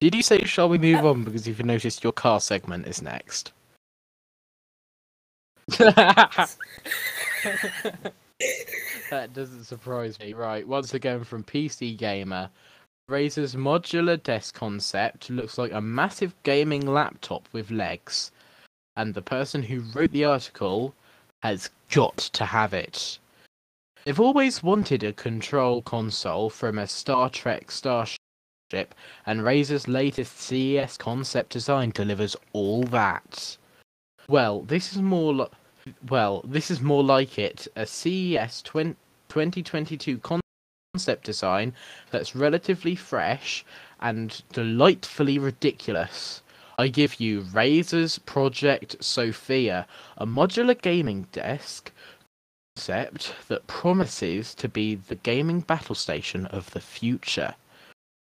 [0.00, 2.86] Did you say shall we move Uh, on because if you've noticed your car segment
[2.88, 3.52] is next?
[5.78, 6.48] that
[9.32, 10.32] doesn't surprise me.
[10.32, 12.50] Right, once again from PC Gamer.
[13.10, 18.30] Razer's modular desk concept looks like a massive gaming laptop with legs.
[18.96, 20.94] and the person who wrote the article
[21.42, 23.18] has got to have it.
[24.04, 28.18] They've always wanted a control console from a Star Trek starship,
[29.26, 33.56] and Razer's latest CES concept design delivers all that.
[34.32, 38.96] Well, this is more li- well, this is more like it, A CES 20-
[39.28, 40.18] 2022
[40.94, 41.74] concept design
[42.10, 43.62] that's relatively fresh
[44.00, 46.40] and delightfully ridiculous.
[46.78, 49.86] I give you Razer's Project Sophia,
[50.16, 51.92] a modular gaming desk
[52.74, 57.54] concept that promises to be the gaming battle station of the future.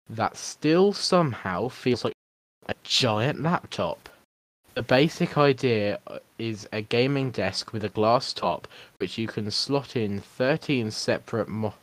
[0.09, 2.15] That still somehow feels like
[2.69, 4.10] a giant laptop.
[4.81, 8.67] The basic idea uh, is a gaming desk with a glass top,
[8.97, 11.75] which you can slot in 13 separate mo-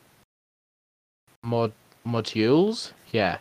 [1.43, 2.93] mod- modules.
[3.11, 3.37] Yeah,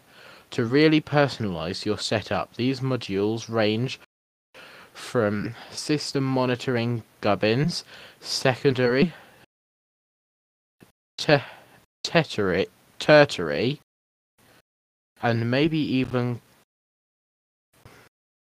[0.51, 2.55] to really personalize your setup.
[2.57, 3.99] These modules range
[4.93, 7.83] from system monitoring gubbins,
[8.21, 9.15] secondary,
[11.17, 11.45] te-
[12.05, 12.67] tertiary,
[12.99, 13.81] tertiary,
[15.23, 16.43] and maybe even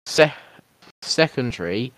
[0.05, 0.35] se-
[1.09, 1.91] secondary,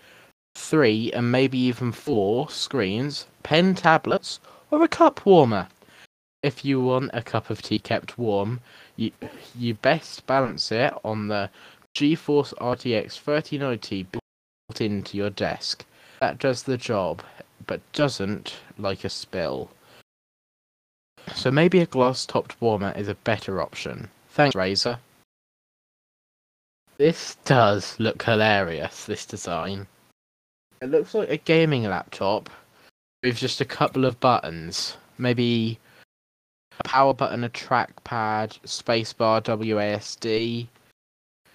[0.54, 4.40] three, and maybe even four screens, pen tablets,
[4.70, 5.68] or a cup warmer.
[6.42, 8.60] If you want a cup of tea kept warm,
[8.96, 9.12] you
[9.56, 11.50] you best balance it on the
[11.94, 15.84] GeForce RTX 3090 built into your desk.
[16.20, 17.22] That does the job,
[17.66, 19.70] but doesn't like a spill.
[21.34, 24.08] So maybe a glass-topped warmer is a better option.
[24.30, 24.98] Thanks, Razer.
[26.98, 29.86] This does look hilarious, this design.
[30.80, 32.50] It looks like a gaming laptop
[33.22, 34.96] with just a couple of buttons.
[35.18, 35.78] Maybe
[36.78, 40.68] a power button, a trackpad, spacebar, WASD,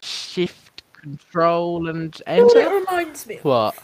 [0.01, 2.76] shift, control, and You know what it enter.
[2.76, 3.45] reminds me of?
[3.45, 3.76] What?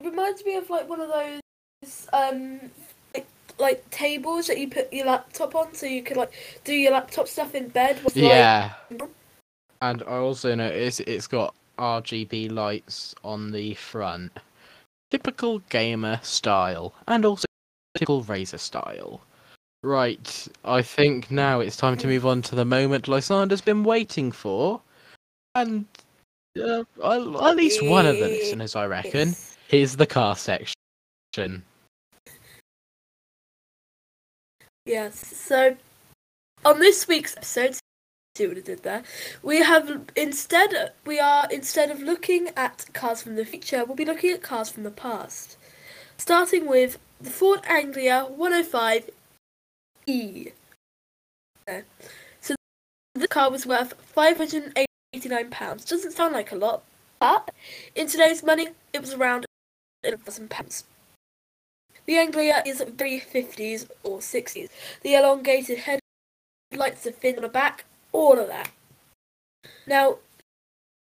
[0.00, 2.60] It reminds me of like one of those um
[3.58, 6.32] like, like tables that you put your laptop on so you could like
[6.64, 8.72] do your laptop stuff in bed with like Yeah.
[9.80, 14.32] And I also noticed it's got RGB lights on the front.
[15.10, 17.46] Typical gamer style, and also
[17.94, 19.22] typical Razer style.
[19.82, 24.32] Right, I think now it's time to move on to the moment Lysander's been waiting
[24.32, 24.80] for.
[25.54, 25.86] And
[26.60, 29.28] uh, at at least one of the listeners, I reckon.
[29.28, 29.56] Yes.
[29.68, 30.74] Here's the car section.
[34.88, 35.36] Yes.
[35.36, 35.76] So
[36.64, 37.76] on this week's episode,
[38.34, 39.02] see what I did there.
[39.42, 44.06] We have instead we are instead of looking at cars from the future, we'll be
[44.06, 45.58] looking at cars from the past.
[46.16, 49.10] Starting with the Ford Anglia 105
[50.06, 50.48] E.
[52.40, 52.54] So
[53.14, 55.84] the car was worth 589 pounds.
[55.84, 56.82] Doesn't sound like a lot,
[57.20, 57.50] but
[57.94, 59.44] in today's money, it was around
[60.02, 60.84] 1,000 pounds.
[62.08, 64.70] The Anglia is very 50s or 60s.
[65.02, 68.70] The elongated headlights, the fin on the back, all of that.
[69.86, 70.16] Now,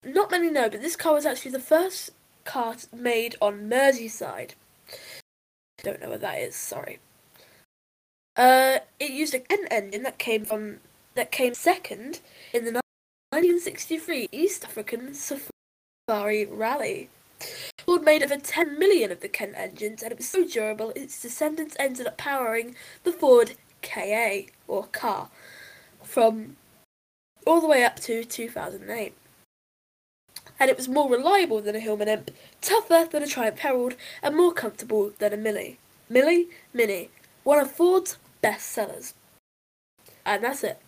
[0.04, 2.10] not many know, but this car was actually the first
[2.44, 4.52] car made on Merseyside.
[5.82, 6.58] Don't know what that is.
[6.58, 7.00] Sorry.
[8.36, 10.80] Uh, it used a Kent engine that came from
[11.16, 12.20] that came second
[12.54, 12.82] in the
[13.32, 17.10] 1963 East African Safari Rally.
[17.80, 21.22] Ford made over 10 million of the Kent engines, and it was so durable its
[21.22, 25.30] descendants ended up powering the Ford KA or car
[26.04, 26.58] from
[27.46, 29.14] all the way up to 2008.
[30.60, 32.32] And it was more reliable than a Hillman Imp,
[32.62, 35.78] tougher than a Triumph Herald, and more comfortable than a Millie.
[36.10, 37.10] Millie Mini,
[37.44, 39.14] one of Ford's best sellers.
[40.26, 40.82] And that's it.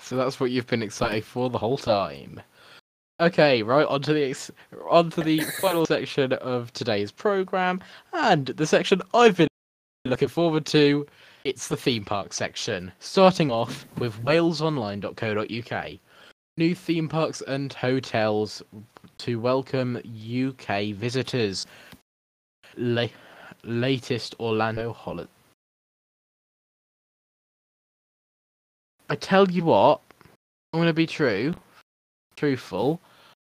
[0.00, 2.40] So that's what you've been excited for the whole time.
[3.20, 4.50] Okay, right onto the ex-
[4.88, 7.82] onto the final section of today's program,
[8.14, 9.48] and the section I've been
[10.06, 11.06] looking forward to.
[11.44, 15.98] It's the theme park section, starting off with WalesOnline.co.uk.
[16.56, 18.62] New theme parks and hotels
[19.18, 21.66] to welcome UK visitors.
[22.78, 23.06] La-
[23.64, 25.28] latest Orlando holiday.
[29.10, 30.00] I tell you what,
[30.72, 31.54] I'm to be true,
[32.34, 32.98] truthful.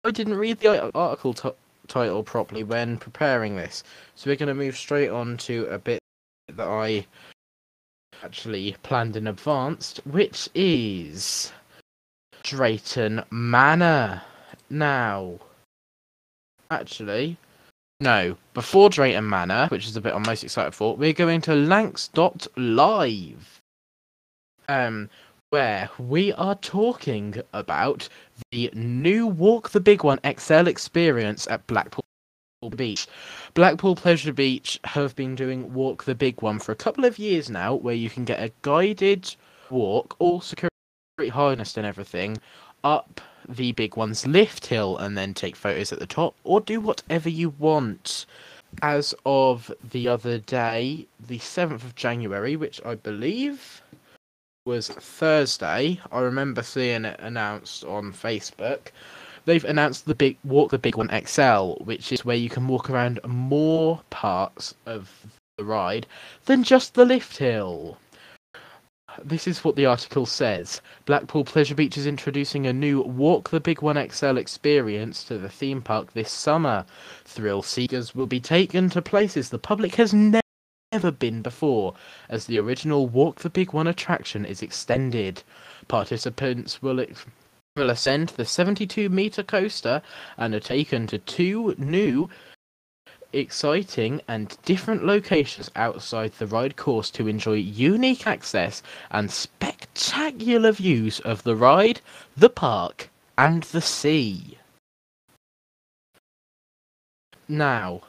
[0.05, 1.33] I didn't read the article
[1.87, 3.83] title properly when preparing this,
[4.13, 5.99] so we're going to move straight on to a bit
[6.47, 7.07] that I
[8.23, 11.51] actually planned in advance, which is
[12.43, 14.21] Drayton Manor.
[14.69, 15.39] Now,
[16.69, 17.37] actually,
[17.99, 21.55] no, before Drayton Manor, which is the bit I'm most excited for, we're going to
[21.55, 22.51] Lancs.live.
[24.69, 25.09] Um,
[25.51, 28.09] where we are talking about
[28.51, 32.03] the new Walk the Big One XL experience at Blackpool
[32.75, 33.07] Beach.
[33.53, 37.49] Blackpool Pleasure Beach have been doing Walk the Big One for a couple of years
[37.49, 39.35] now, where you can get a guided
[39.69, 40.71] walk, all security
[41.31, 42.37] harnessed and everything,
[42.83, 46.79] up the Big One's lift hill and then take photos at the top, or do
[46.81, 48.25] whatever you want.
[48.81, 53.81] As of the other day, the 7th of January, which I believe
[54.65, 58.87] was Thursday, I remember seeing it announced on Facebook.
[59.45, 62.89] They've announced the big Walk the Big One XL, which is where you can walk
[62.89, 65.11] around more parts of
[65.59, 66.07] the ride
[66.45, 67.99] than just the lift hill.
[69.23, 70.81] This is what the article says.
[71.05, 75.47] Blackpool Pleasure Beach is introducing a new Walk the Big One XL experience to the
[75.47, 76.85] theme park this summer.
[77.23, 80.41] Thrill seekers will be taken to places the public has ne-
[80.95, 81.93] never been before,
[82.29, 85.43] as the original Walk the Big One attraction is extended.
[85.89, 87.25] Participants will ex-
[87.75, 90.01] will ascend the 72 meter coaster
[90.37, 92.29] and are taken to two new
[93.33, 98.81] exciting and different locations outside the ride course to enjoy unique access
[99.11, 101.99] and spectacular views of the ride,
[102.37, 104.57] the park, and the sea.
[107.49, 108.03] Now,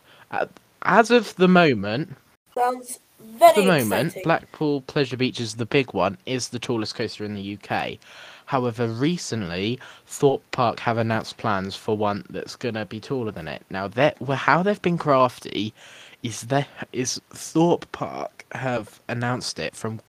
[0.82, 2.16] as of the moment,
[2.56, 4.22] Sounds very at the moment, exciting.
[4.24, 7.98] Blackpool Pleasure Beach is the big one, is the tallest coaster in the UK.
[8.46, 13.62] However, recently Thorpe Park have announced plans for one that's gonna be taller than it.
[13.70, 15.74] Now, that well, how they've been crafty
[16.22, 20.00] is that is Thorpe Park have announced it from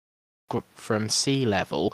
[0.75, 1.93] from sea level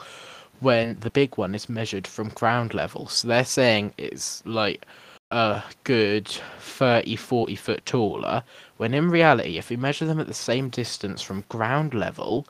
[0.60, 3.08] when the big one is measured from ground level.
[3.08, 4.86] So they're saying it's like
[5.34, 8.44] a good 30 40 foot taller
[8.76, 12.46] when in reality if we measure them at the same distance from ground level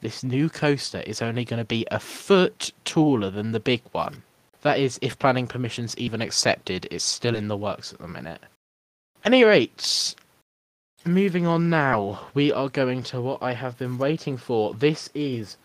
[0.00, 4.22] this new coaster is only going to be a foot taller than the big one.
[4.62, 8.42] That is if planning permissions even accepted it's still in the works at the minute.
[9.24, 10.14] Any rates
[11.06, 14.74] moving on now we are going to what i have been waiting for.
[14.74, 15.56] This is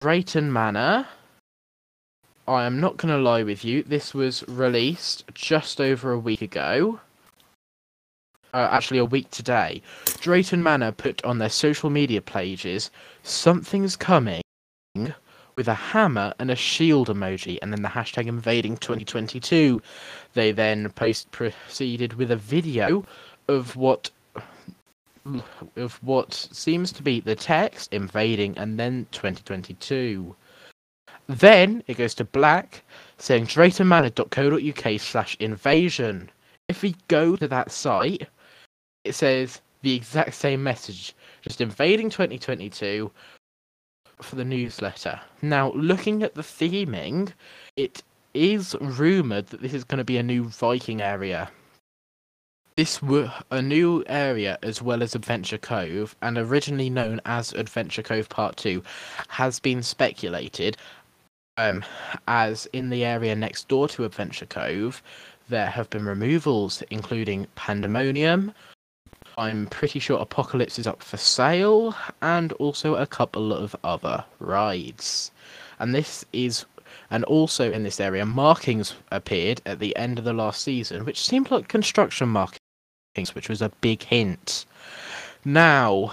[0.00, 1.06] drayton manor
[2.48, 3.82] I am not going to lie with you.
[3.82, 6.98] This was released just over a week ago.
[8.54, 9.82] Uh, actually, a week today.
[10.20, 12.90] Drayton Manor put on their social media pages,
[13.22, 14.40] something's coming
[15.56, 19.82] with a hammer and a shield emoji, and then the hashtag invading 2022.
[20.32, 23.04] They then post proceeded with a video
[23.46, 24.10] of what
[25.76, 30.34] of what seems to be the text invading and then 2022.
[31.28, 32.82] Then it goes to black,
[33.18, 36.30] saying draytonmanor.co.uk slash invasion.
[36.68, 38.28] If we go to that site,
[39.04, 43.10] it says the exact same message, just invading 2022
[44.20, 45.20] for the newsletter.
[45.42, 47.32] Now, looking at the theming,
[47.76, 48.02] it
[48.34, 51.50] is rumoured that this is going to be a new Viking area.
[52.76, 53.00] This
[53.50, 58.56] a new area as well as Adventure Cove, and originally known as Adventure Cove Part
[58.56, 58.84] 2,
[59.26, 60.76] has been speculated
[61.58, 61.84] um,
[62.28, 65.02] as in the area next door to Adventure Cove,
[65.48, 68.52] there have been removals, including Pandemonium.
[69.36, 75.32] I'm pretty sure Apocalypse is up for sale, and also a couple of other rides.
[75.80, 76.64] And this is,
[77.10, 81.20] and also in this area, markings appeared at the end of the last season, which
[81.20, 84.64] seemed like construction markings, which was a big hint.
[85.44, 86.12] Now,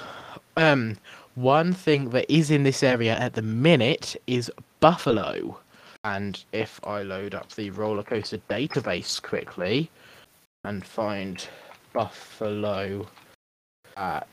[0.58, 0.98] um,
[1.36, 4.50] one thing that is in this area at the minute is
[4.86, 5.58] Buffalo.
[6.04, 9.90] And if I load up the roller coaster database quickly
[10.64, 11.48] and find
[11.92, 13.08] Buffalo
[13.98, 14.28] at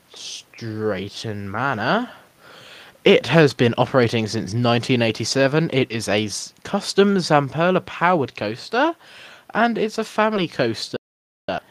[0.55, 2.07] Drayton Manor,
[3.03, 5.71] it has been operating since 1987.
[5.73, 6.29] It is a
[6.63, 8.95] custom Zamperla powered coaster
[9.55, 10.97] and it's a family coaster.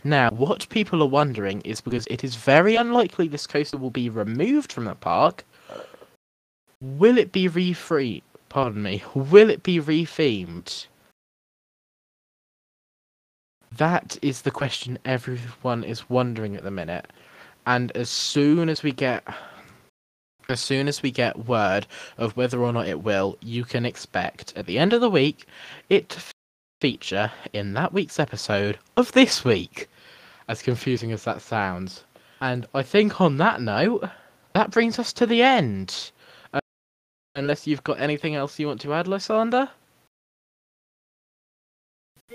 [0.02, 4.08] Now, what people are wondering is because it is very unlikely this coaster will be
[4.08, 5.44] removed from the park.
[6.80, 8.24] Will it be refree?
[8.52, 9.02] Pardon me.
[9.14, 10.86] Will it be rethemed?
[13.74, 17.06] That is the question everyone is wondering at the minute.
[17.64, 19.24] And as soon as we get
[20.50, 21.86] as soon as we get word
[22.18, 25.46] of whether or not it will, you can expect at the end of the week
[25.88, 26.20] it to
[26.82, 29.88] feature in that week's episode of this week.
[30.46, 32.04] As confusing as that sounds.
[32.42, 34.10] And I think on that note,
[34.52, 36.10] that brings us to the end.
[37.34, 39.68] Unless you've got anything else you want to add, Lysander?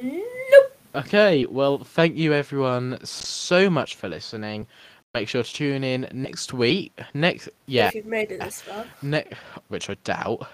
[0.02, 0.78] Nope.
[0.96, 4.66] Okay, well, thank you everyone so much for listening.
[5.14, 6.92] Make sure to tune in next week.
[7.14, 8.86] Next, yeah, If you've made it this far.
[9.02, 9.26] ne-
[9.68, 10.48] which I doubt.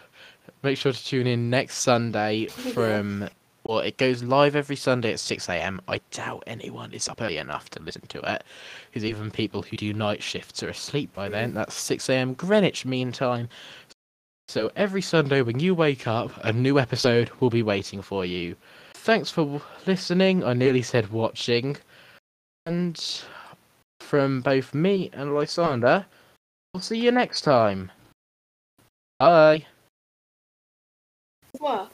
[0.62, 3.30] make sure to tune in next Sunday from.
[3.66, 5.80] Well, it goes live every Sunday at 6 a.m.
[5.88, 8.44] I doubt anyone is up early enough to listen to it,
[8.90, 11.52] because even people who do night shifts are asleep by then.
[11.52, 11.54] Mm.
[11.54, 12.34] That's 6 a.m.
[12.34, 13.48] Greenwich Mean Time.
[14.48, 18.56] So every Sunday when you wake up, a new episode will be waiting for you.
[18.94, 20.44] Thanks for listening.
[20.44, 21.78] I nearly said watching.
[22.66, 23.24] And
[24.00, 26.06] from both me and Lysander,
[26.74, 27.92] we'll see you next time.
[29.20, 29.66] Bye.
[31.60, 31.92] What?